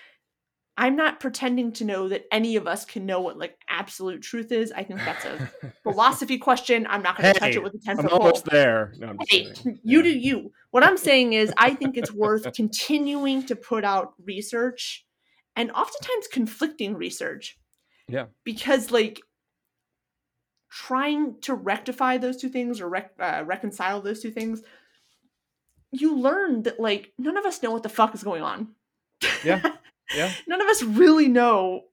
[0.78, 4.52] I'm not pretending to know that any of us can know what like absolute truth
[4.52, 4.74] is.
[4.74, 5.50] I think that's a
[5.84, 6.86] philosophy question.
[6.90, 8.22] I'm not going to touch it with a 10 I'm foot pole.
[8.22, 8.94] almost there.
[8.98, 9.54] No, Hey,
[9.84, 10.02] you Yeah.
[10.04, 10.52] do you.
[10.72, 15.06] What I'm saying is, I think it's worth continuing to put out research
[15.56, 17.58] and oftentimes conflicting research.
[18.10, 18.26] Yeah.
[18.44, 19.22] Because, like,
[20.70, 24.62] trying to rectify those two things or rec- uh, reconcile those two things,
[25.92, 28.70] you learn that, like, none of us know what the fuck is going on.
[29.46, 29.62] Yeah.
[30.14, 30.32] Yeah.
[30.47, 31.84] none of us really know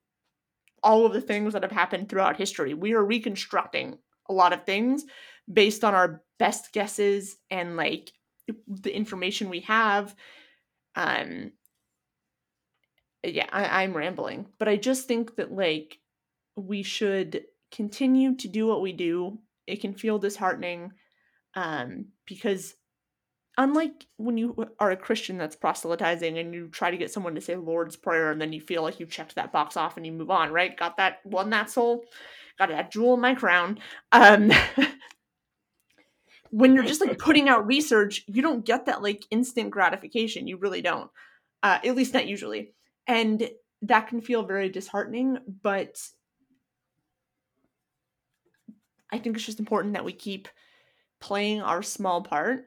[0.83, 2.75] all of the things that have happened throughout history.
[2.75, 3.99] We are reconstructing
[4.29, 5.05] a lot of things
[5.53, 8.13] based on our best guesses and like
[8.69, 10.15] the information we have.
[10.97, 11.53] Um
[13.25, 15.99] yeah, I, I'm rambling, but I just think that like
[16.57, 19.39] we should continue to do what we do.
[19.67, 20.93] It can feel disheartening
[21.55, 22.75] um because
[23.59, 27.41] unlike when you are a Christian that's proselytizing and you try to get someone to
[27.41, 30.13] say Lord's Prayer and then you feel like you checked that box off and you
[30.13, 30.77] move on, right?
[30.77, 32.05] Got that won that soul,
[32.59, 33.79] got that jewel in my crown.
[34.13, 34.51] Um
[36.51, 40.47] when you're just like putting out research, you don't get that like instant gratification.
[40.47, 41.11] You really don't.
[41.63, 42.75] Uh, at least not usually.
[43.07, 43.49] And
[43.83, 45.99] that can feel very disheartening, but
[49.11, 50.49] I think it's just important that we keep
[51.21, 52.65] playing our small part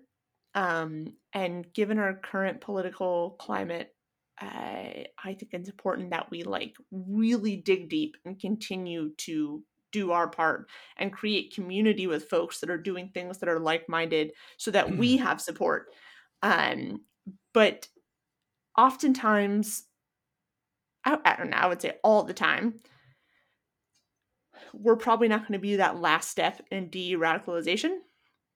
[0.56, 3.94] um, and given our current political climate,
[4.40, 10.12] I I think it's important that we like really dig deep and continue to do
[10.12, 14.72] our part and create community with folks that are doing things that are like-minded so
[14.72, 15.88] that we have support.
[16.42, 17.02] Um,
[17.54, 17.88] but
[18.78, 19.86] oftentimes,
[21.06, 22.82] I, I don't know, I would say all the time,
[24.74, 28.00] we're probably not going to be that last step in de-radicalization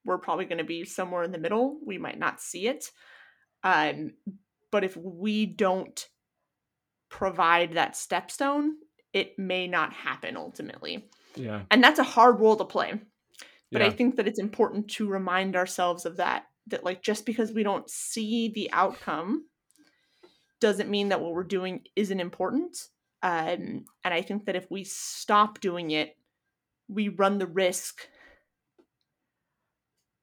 [0.06, 1.78] we're probably going to be somewhere in the middle.
[1.86, 2.92] We might not see it.
[3.64, 4.14] Um,
[4.72, 6.08] but if we don't
[7.10, 8.72] provide that stepstone,
[9.14, 11.10] it may not happen ultimately.
[11.36, 11.64] Yeah.
[11.72, 13.00] And that's a hard role to play.
[13.72, 16.46] But I think that it's important to remind ourselves of that.
[16.68, 19.46] That, like, just because we don't see the outcome
[20.60, 22.78] doesn't mean that what we're doing isn't important.
[23.22, 26.16] Um, and I think that if we stop doing it,
[26.88, 28.08] we run the risk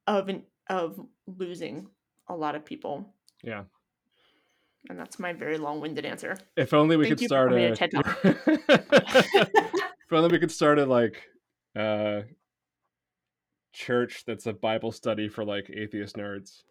[0.07, 1.89] of an, of losing
[2.29, 3.13] a lot of people.
[3.43, 3.65] Yeah.
[4.89, 6.37] And that's my very long-winded answer.
[6.57, 7.71] If only we Thank could start a.
[7.71, 8.19] to TED Talk.
[8.25, 11.23] if only we could start a like
[11.75, 12.23] uh
[13.73, 16.63] church that's a Bible study for like atheist nerds.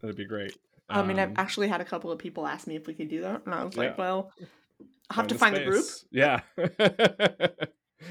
[0.00, 0.56] That'd be great.
[0.88, 3.08] I mean, I've Um, actually had a couple of people ask me if we could
[3.08, 4.30] do that, and I was like, "Well,
[5.10, 5.84] I'll have to the find the group.
[6.10, 6.40] Yeah.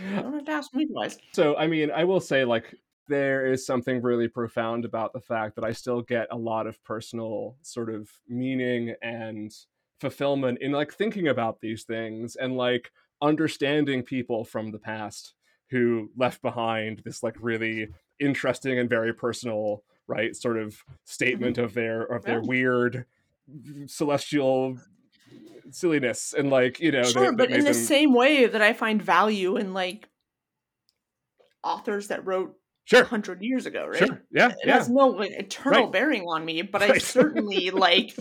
[0.10, 2.74] You don't have to ask me twice." So, I mean, I will say, like,
[3.08, 6.84] there is something really profound about the fact that I still get a lot of
[6.84, 9.54] personal sort of meaning and
[10.00, 12.92] fulfillment in like thinking about these things and like
[13.22, 15.36] understanding people from the past
[15.70, 17.88] who left behind this like really
[18.20, 21.66] interesting and very personal right sort of statement mm-hmm.
[21.66, 23.06] of their of their weird
[23.86, 24.78] celestial
[25.70, 28.62] silliness and like you know Sure, that- that but in made the same way that
[28.62, 30.10] I find value in like
[31.64, 32.56] authors that wrote
[32.86, 34.08] sure hundred years ago, right?
[34.08, 35.92] sure yeah It yeah has no like eternal Right.
[35.92, 38.16] bearing on me, but I certainly like.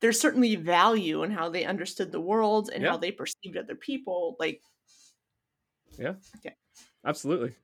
[0.00, 2.90] There's certainly value in how they understood the world and Yeah.
[2.90, 4.36] how they perceived other people.
[4.38, 4.60] Like,
[5.98, 6.14] Yeah.
[6.42, 6.52] yeah
[7.06, 7.54] absolutely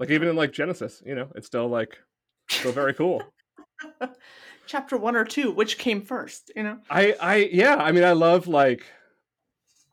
[0.00, 1.98] like even in like genesis you know it's still like
[2.48, 3.22] still very cool
[4.66, 6.78] chapter one or two, which came first, you know?
[6.90, 8.86] i i yeah i mean i love like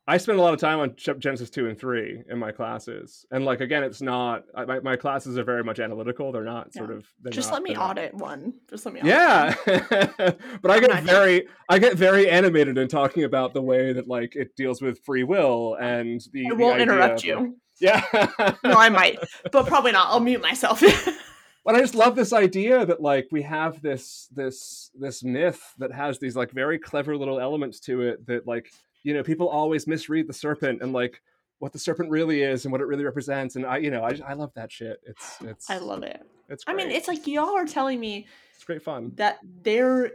[0.06, 3.46] I spend a lot of time on Genesis two and three in my classes, and
[3.46, 6.32] like again, it's not I, my my classes are very much analytical.
[6.34, 6.98] They're not sort Yeah.
[6.98, 7.08] of.
[7.32, 8.54] Just not- let me they're not- audit one.
[8.70, 9.00] Just let me.
[9.00, 9.56] Audit Yeah,
[10.62, 14.08] but I I'm get very I get very animated in talking about the way that
[14.10, 16.48] like it deals with free will and the.
[16.50, 17.36] I won't idea interrupt you.
[17.40, 17.50] like-
[17.80, 18.56] yeah.
[18.64, 19.20] no, I might,
[19.52, 20.08] but probably not.
[20.10, 20.82] I'll mute myself.
[21.66, 25.94] but I just love this idea that like we have this this this myth that
[25.94, 28.70] has these like very clever little elements to it that like
[29.04, 31.22] you know people always misread the serpent and like
[31.60, 34.20] what the serpent really is and what it really represents and I you know I
[34.28, 35.00] I love that shit.
[35.06, 36.22] It's it's I love it.
[36.50, 39.12] it's I mean, it's like y'all are telling me it's great fun.
[39.16, 40.12] that there is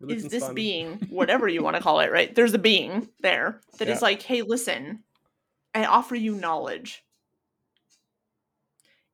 [0.00, 0.54] Religion's this fun.
[0.54, 2.34] being, whatever you want to call it, right?
[2.34, 4.04] There's a being there that is Yeah.
[4.06, 5.04] like, hey, listen,
[5.74, 7.04] I offer you knowledge.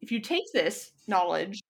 [0.00, 1.60] If you take this knowledge,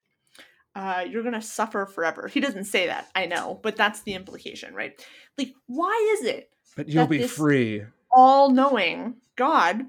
[0.77, 2.29] uh, you're gonna suffer forever.
[2.29, 5.05] He doesn't say that, I know, but that's the implication, right?
[5.37, 7.85] Like, why is it But you'll be free.
[8.11, 9.83] all knowing God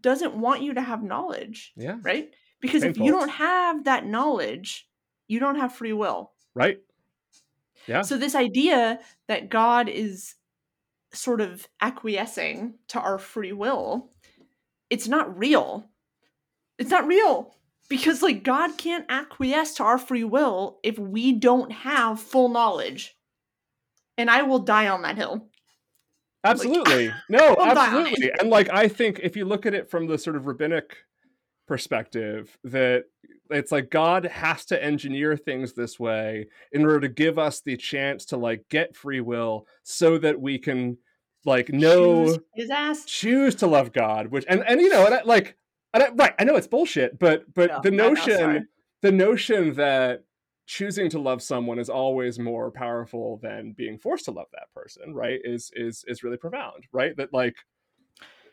[0.00, 1.98] doesn't want you to have knowledge, Yeah.
[2.02, 2.30] right?
[2.60, 4.88] Because if you don't have that knowledge,
[5.28, 6.32] you don't have free will.
[6.54, 6.80] Right.
[7.86, 8.02] Yeah.
[8.02, 10.34] So this idea that God is
[11.12, 14.10] sort of acquiescing to our free will,
[14.90, 15.88] it's not real.
[16.78, 17.54] It's not real
[17.88, 23.16] because like God can't acquiesce to our free will if we don't have full knowledge.
[24.16, 25.48] And I will die on that hill.
[26.44, 27.12] Absolutely.
[27.28, 28.08] No, I'll die on it.
[28.10, 28.30] absolutely.
[28.40, 30.96] And like I think if you look at it from the sort of rabbinic
[31.66, 33.04] perspective that
[33.50, 37.76] it's like God has to engineer things this way in order to give us the
[37.76, 40.98] chance to like get free will so that we can
[41.44, 43.04] like know Choose his ass.
[43.04, 45.56] choose to love God, which and and you know, and I, like
[45.92, 48.62] and I, right, I know it's bullshit, but but No, the notion sorry.
[49.02, 50.24] the notion that
[50.66, 55.14] choosing to love someone is always more powerful than being forced to love that person,
[55.14, 55.40] right?
[55.44, 57.16] Is is is really profound, right?
[57.16, 57.54] That like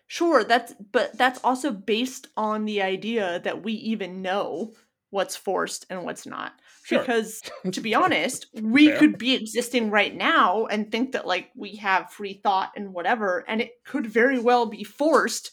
[0.07, 4.73] Sure, that's but that's also based on the idea that we even know
[5.09, 6.53] what's forced and what's not.
[6.83, 6.99] Sure.
[6.99, 7.41] Because
[7.71, 8.99] to be honest, we Fair.
[8.99, 13.45] could be existing right now and think that like we have free thought and whatever,
[13.47, 15.51] and it could very well be forced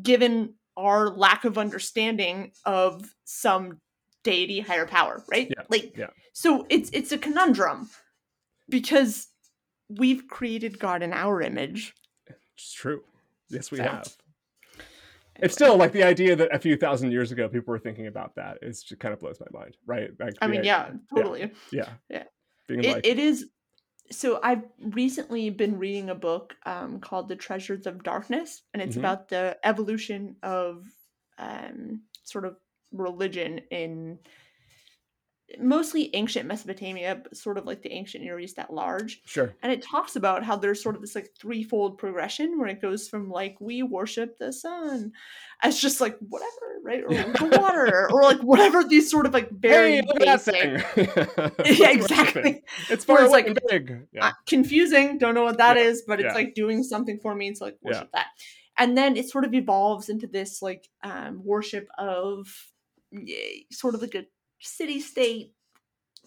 [0.00, 3.80] given our lack of understanding of some
[4.30, 5.48] deity higher power, right?
[5.56, 6.10] Yeah, Like yeah.
[6.32, 7.88] so it's it's a conundrum
[8.68, 9.28] because
[9.88, 11.94] we've created God in our image.
[12.56, 13.02] it's true.
[13.48, 14.08] Yes, we So, have.
[15.38, 18.34] It's still like the idea that a few thousand years ago people were thinking about
[18.36, 20.10] that is just kind of blows my mind, right?
[20.18, 21.52] Like I mean, i- yeah, totally.
[21.70, 22.24] yeah, Yeah.
[22.68, 23.46] Being it, like, it is
[24.10, 24.62] so i've
[25.02, 29.00] recently been reading a book um, called the treasures of darkness and it's Mhm.
[29.00, 30.86] about the evolution of
[31.38, 32.56] um, sort of
[32.92, 34.18] religion in
[35.60, 39.70] mostly ancient mesopotamia but sort of like the ancient near east at large sure, and
[39.70, 43.30] it talks about how there's sort of this like threefold progression where it goes from
[43.30, 45.12] like we worship the sun
[45.62, 46.50] as just like whatever
[46.84, 50.44] right or the water or like whatever these sort of like very hey, look at
[50.44, 51.76] that basic- thing.
[51.78, 54.08] Yeah exactly It's far it's like- big.
[54.12, 54.26] Yeah.
[54.26, 56.34] uh, confusing don't know what that is, but it's yeah.
[56.34, 57.90] like doing something for me to like Yeah.
[57.92, 58.26] worship that
[58.76, 62.75] and then it sort of evolves into this like um worship of yeah,
[63.72, 64.26] sort of like a
[64.60, 65.54] city state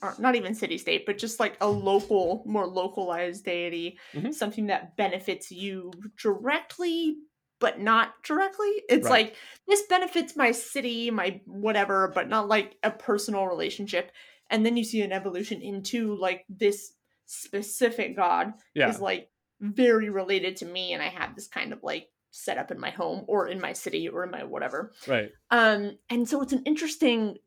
[0.02, 4.34] or not even city state but just like a local more localized deity Mhm.
[4.34, 7.18] something that benefits you directly
[7.60, 9.26] but not directly it's Right.
[9.28, 9.36] like
[9.68, 14.12] this benefits my city my whatever but not like a personal relationship
[14.50, 16.94] and then you see an evolution into like this
[17.26, 18.90] specific god yeah.
[18.90, 19.30] is like
[19.62, 22.90] very related to me and I have this kind of like set up in my
[22.92, 24.92] home or in my city or in my whatever.
[25.08, 25.32] Right.
[25.52, 27.38] Um and so it's an interesting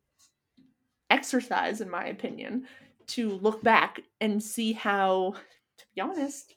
[1.09, 2.65] exercise in my opinion
[3.07, 5.33] to look back and see how
[5.77, 6.55] to be honest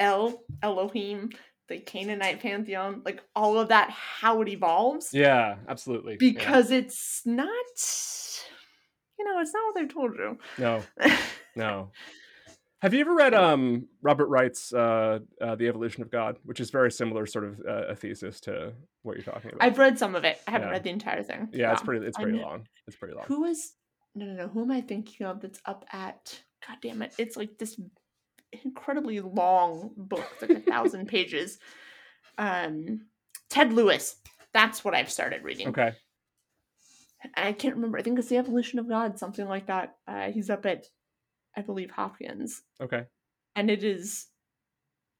[0.00, 1.30] El Elohim
[1.68, 6.12] the Canaanite pantheon like all of that how it evolves Yeah, absolutely.
[6.12, 6.18] Yeah.
[6.20, 7.48] because it's not
[9.18, 10.38] you know it's not what they've told you.
[10.58, 10.82] No,
[11.56, 11.90] no.
[12.86, 16.70] Have you ever read um, Robert Wright's uh, uh, The Evolution of God, which is
[16.70, 19.60] very similar sort of uh, a thesis to what you're talking about?
[19.60, 20.38] I've read some of it.
[20.46, 20.72] I haven't Yeah.
[20.72, 21.48] read the entire thing.
[21.52, 22.06] yeah, it's pretty.
[22.06, 22.68] It's pretty long.
[22.86, 23.24] It's pretty long.
[23.26, 23.72] Who is
[24.14, 24.46] no no no?
[24.46, 25.40] Who am I thinking of?
[25.40, 27.12] That's up at God damn it!
[27.18, 27.76] It's like this
[28.64, 31.58] incredibly long book, like a thousand pages.
[32.38, 33.06] Um,
[33.50, 34.14] Ted Lewis.
[34.54, 35.70] That's what I've started reading.
[35.70, 35.92] Okay.
[37.36, 37.98] I can't remember.
[37.98, 39.96] I think it's the Evolution of God, something like that.
[40.06, 40.86] Uh, he's up at,
[41.56, 43.04] I believe, Hopkins, Okay.
[43.54, 44.26] and it is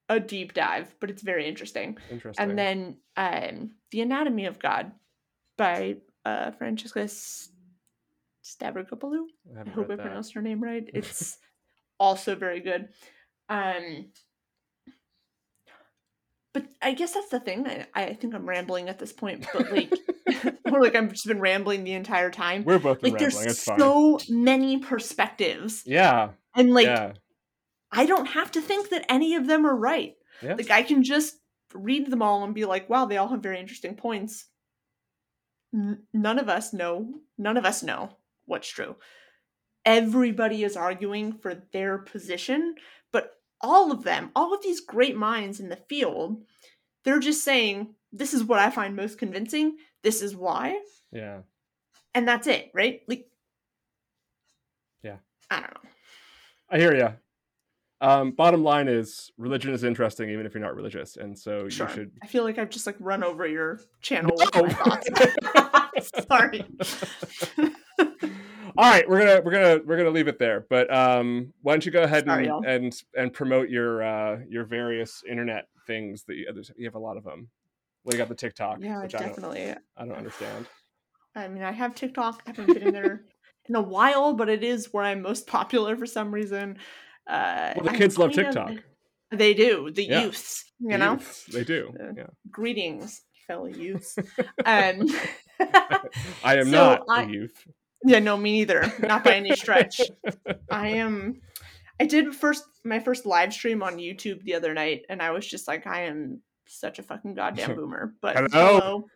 [0.09, 1.97] a deep dive, but it's very interesting.
[2.11, 2.49] Interesting.
[2.51, 4.93] And then um, The Anatomy of God
[5.57, 7.49] by uh, Francesca S-
[8.45, 9.24] Stavrakopoulou.
[9.57, 10.03] I I hope I that.
[10.03, 10.89] pronounced her name right.
[10.95, 11.39] It's
[11.99, 12.89] also very good.
[13.49, 14.12] Um,
[16.57, 17.66] but I guess that's the thing.
[17.66, 19.92] I, I think I'm rambling at this point, but like,
[20.72, 22.64] or like I've just been rambling the entire time.
[22.64, 23.30] We're both like, rambling.
[23.30, 23.78] there's It's fine.
[23.78, 26.30] so many perspectives, yeah.
[26.54, 27.12] and like, yeah.
[27.92, 30.14] I don't have to think that any of them are right.
[30.40, 30.54] Yeah.
[30.54, 31.34] Like, I can just
[31.74, 34.46] read them all and be like, wow, they all have very interesting points.
[35.74, 37.20] N- none of us know.
[37.36, 38.96] None of us know what's true.
[39.84, 42.76] Everybody is arguing for their position,
[43.12, 43.32] but
[43.66, 46.42] all of them, all of these great minds in the field,
[47.04, 49.76] they're just saying, this is what I find most convincing.
[50.02, 50.80] This is why.
[51.12, 51.40] yeah.
[52.14, 53.02] And that's it, right?
[53.08, 53.26] Like,
[55.02, 55.16] Yeah.
[55.50, 55.90] I don't know.
[56.70, 57.08] I hear you.
[58.00, 61.88] Um, bottom line is religion is interesting even if you're not religious, and so Sure.
[61.88, 62.10] you should.
[62.22, 64.68] I feel like I've just like run over your channel No.
[66.28, 66.64] Sorry.
[68.78, 70.66] All right, we're gonna we're gonna we're gonna leave it there.
[70.68, 74.64] But um, why don't you go ahead Sorry, and, and and promote your uh, your
[74.64, 76.46] various internet things that you,
[76.76, 77.48] you have a lot of them.
[78.04, 79.74] Well, you got the TikTok, Yeah, which I don't definitely.
[79.96, 80.66] I don't understand.
[81.34, 82.42] I mean, I have TikTok.
[82.46, 83.24] I haven't been in there
[83.68, 86.78] in a while, but it is where I'm most popular for some reason.
[87.28, 88.84] Uh, Well, the kids love queen of- TikTok.
[89.32, 89.90] They do.
[89.90, 90.22] The Yeah.
[90.22, 91.12] youths, you The know.
[91.14, 91.92] youths, they do.
[92.00, 94.16] Uh, Yeah, Greetings, fellow youths.
[94.64, 95.08] um,
[96.44, 97.66] I am so not I- a youth.
[98.05, 98.92] Yeah, no, me neither.
[99.01, 100.01] Not by any stretch.
[100.70, 101.40] I am.
[101.99, 105.47] I did first my first live stream on YouTube the other night, and I was
[105.47, 108.14] just like, I am such a fucking goddamn boomer.
[108.20, 109.07] But Hello?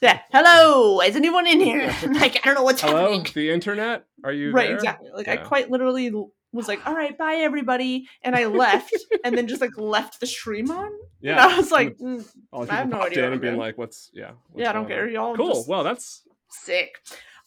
[0.00, 1.00] yeah, hello.
[1.00, 1.94] Is anyone in here?
[2.12, 3.26] like, I don't know what's Hello, happening.
[3.34, 4.04] the internet.
[4.24, 4.76] Are you right there?
[4.76, 6.12] exactly like i quite literally
[6.52, 10.26] was like all right bye everybody and i left and then just like left the
[10.26, 10.90] stream on
[11.22, 12.22] Yeah, and i was like mm,
[12.52, 14.32] I have no idea and being like, "What's yeah?
[14.50, 15.64] what's yeah i don't care y'all Cool.
[15.66, 16.98] Well, that's sick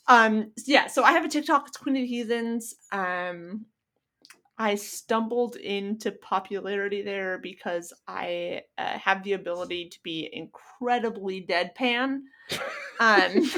[0.08, 2.76] um yeah so i have a tiktok it's queen of heathens.
[2.92, 3.66] Um
[4.58, 12.20] i stumbled into popularity there because i uh, have the ability to be incredibly deadpan.
[13.00, 13.52] Um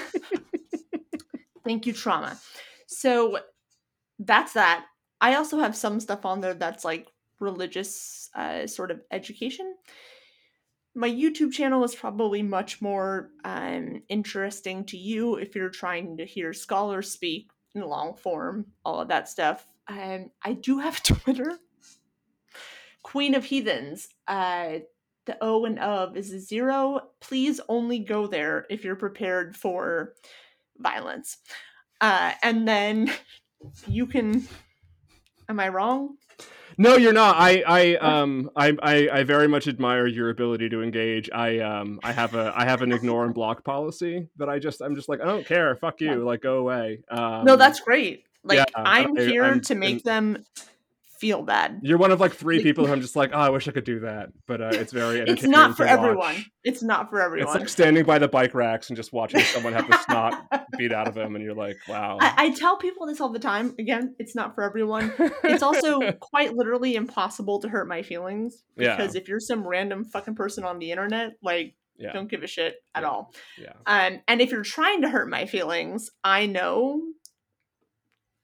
[1.65, 2.39] thank you trauma.
[2.87, 3.39] So
[4.19, 4.85] that's that.
[5.21, 7.07] I also have some stuff on there that's like
[7.39, 9.75] religious uh, sort of education
[10.95, 16.25] my youtube channel is probably much more um, interesting to you if you're trying to
[16.25, 19.67] hear scholars speak in long form all of that stuff.
[19.87, 21.59] Um, i do have twitter.
[23.03, 24.07] Queen of heathens.
[24.27, 24.79] Uh,
[25.25, 27.01] the o and of is a zero.
[27.19, 30.13] Please only go there if you're prepared for
[30.77, 31.37] violence.
[32.01, 33.11] Uh, and then
[33.87, 34.47] you can
[35.49, 36.15] am i wrong
[36.77, 37.35] no, you're not.
[37.37, 41.29] I I um I, I I very much admire your ability to engage.
[41.33, 44.81] I um I have a I have an ignore and block policy that I just
[44.81, 45.75] I'm just like I don't care.
[45.75, 46.07] Fuck you.
[46.09, 46.15] Yeah.
[46.17, 46.99] Like go away.
[47.09, 50.45] Um, no that's great like yeah, i'm I- here I'm- to make and- them
[51.19, 53.67] feel bad You're one of like three people who I'm just like, oh, I wish
[53.67, 55.19] I could do that, but uh, it's very.
[55.19, 57.47] it's not for everyone it's not for everyone.
[57.47, 60.47] It's like standing by the bike racks and just watching someone have the snot
[60.77, 62.17] beat out of them, and you're like, wow.
[62.19, 65.13] I, I tell people this all the time again it's not for everyone
[65.43, 68.95] it's also quite literally impossible to hurt my feelings Yeah.
[68.95, 72.47] because if you're some random fucking person on the internet like yeah, don't give a
[72.47, 73.09] shit at Yeah.
[73.09, 77.01] all yeah, um and if you're trying to hurt my feelings i know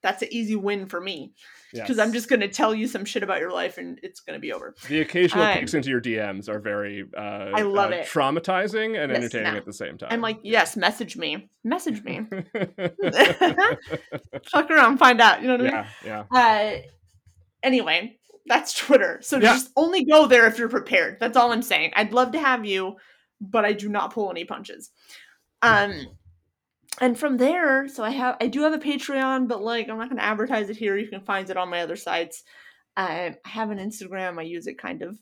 [0.01, 1.33] that's an easy win for me
[1.73, 4.35] because i'm just going to tell you some shit about your life and it's going
[4.35, 7.05] to be over the occasional I'm- peeks into your DMs are very.
[7.15, 7.21] Uh,
[7.53, 8.07] I love uh, it.
[8.07, 9.57] Traumatizing and Yes, entertaining no.
[9.59, 10.09] at the same time.
[10.11, 12.21] i'm like yes message me message me
[14.51, 16.23] fuck around find out you know what yeah, yeah.
[16.31, 16.81] i mean uh
[17.63, 18.17] anyway
[18.47, 19.53] that's twitter so Yeah.
[19.53, 22.65] just only go there if you're prepared that's all i'm saying i'd love to have
[22.65, 22.95] you
[23.39, 24.89] but i do not pull any punches
[25.61, 25.93] um
[26.99, 30.09] and from there so i have i do have a patreon but like i'm not
[30.09, 32.43] going to advertise it here you can find it on my other sites
[32.97, 35.17] um, i have an instagram i use it kind of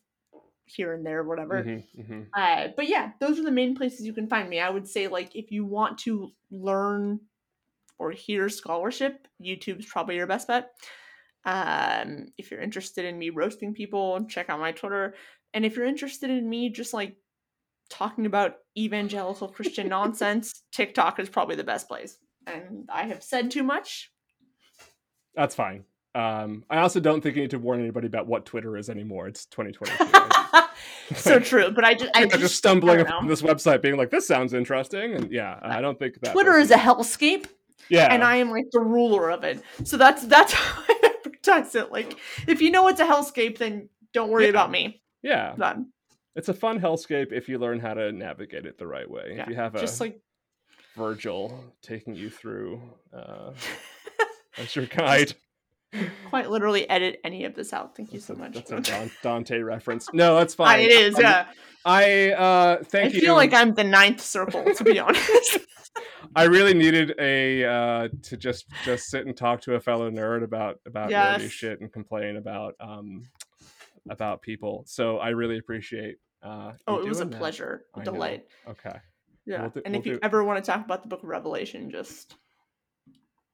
[0.65, 2.27] here and there whatever Mhm, mhm.
[2.35, 4.59] uh, but yeah, those are the main places you can find me.
[4.59, 7.21] I would say, like, if you want to learn
[7.97, 10.69] or hear scholarship, YouTube's probably your best bet.
[11.45, 15.15] Um, if you're interested in me roasting people, check out my Twitter.
[15.53, 17.17] And if you're interested in me just like
[17.89, 22.17] talking about evangelical Christian nonsense, TikTok is probably the best place.
[22.47, 24.11] And I have said too much.
[25.35, 25.83] That's fine.
[26.15, 29.27] Um, I also don't think you need to warn anybody about what Twitter is anymore.
[29.27, 30.03] It's 2022.
[30.11, 30.65] right?
[31.15, 34.09] so true, but I just, I I'm just, just stumbling upon this website, being like,
[34.09, 37.45] "This sounds interesting," and yeah, I don't think that Twitter is a hellscape.
[37.89, 39.61] yeah, and I am like the ruler of it.
[39.83, 41.91] So that's that's how I advertise it.
[41.91, 42.17] Like
[42.47, 44.49] if you know it's a hellscape, then don't worry Yeah.
[44.49, 45.03] about me.
[45.21, 45.55] yeah.
[45.55, 45.91] Done.
[46.35, 49.33] It's a fun hellscape if you learn how to navigate it the right way.
[49.35, 50.19] Yeah, If you have a Just like
[50.95, 52.81] Virgil taking you through
[53.13, 53.51] uh,
[54.57, 55.33] as your guide.
[56.29, 57.95] quite literally edit any of this out.
[57.95, 58.53] Thank you so much.
[58.53, 60.07] That's a Dante reference.
[60.13, 60.81] No, that's fine.
[60.81, 61.45] it is, Um, yeah.
[61.85, 63.17] I uh, thank I you.
[63.19, 65.59] I feel like I'm the ninth circle, to be honest.
[66.35, 70.43] I really needed a uh, to just just sit and talk to a fellow nerd
[70.43, 73.23] about about nerdy shit and complain about um
[74.09, 74.83] about people.
[74.87, 76.17] So I really appreciate.
[76.41, 77.37] Uh, oh, it was a that.
[77.37, 78.45] pleasure, a delight.
[78.67, 78.97] Okay,
[79.45, 79.61] Yeah.
[79.61, 81.29] We'll do- and we'll if you do- ever want to talk about the Book of
[81.29, 82.35] Revelation, just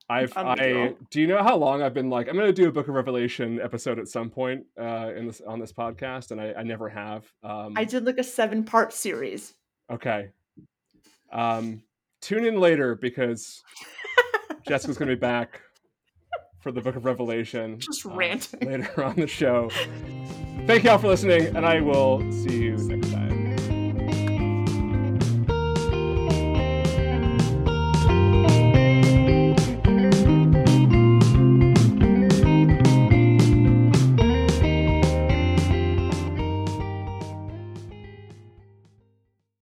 [0.08, 2.88] I've I do you know how long I've been like I'm gonna do a Book
[2.88, 6.64] of Revelation episode at some point uh, in this on this podcast, and I, I
[6.64, 7.26] never have.
[7.42, 9.56] Um, I did like a seven part series.
[9.92, 10.30] Okay.
[11.32, 11.82] Um,
[12.22, 13.64] tune in later because
[14.68, 15.60] Jessica's going to be back
[16.60, 17.80] for the Book of Revelation.
[17.80, 18.60] Just uh, ranting.
[18.70, 19.72] later on the show.
[20.66, 23.05] Thank you all for listening, and I will see you next.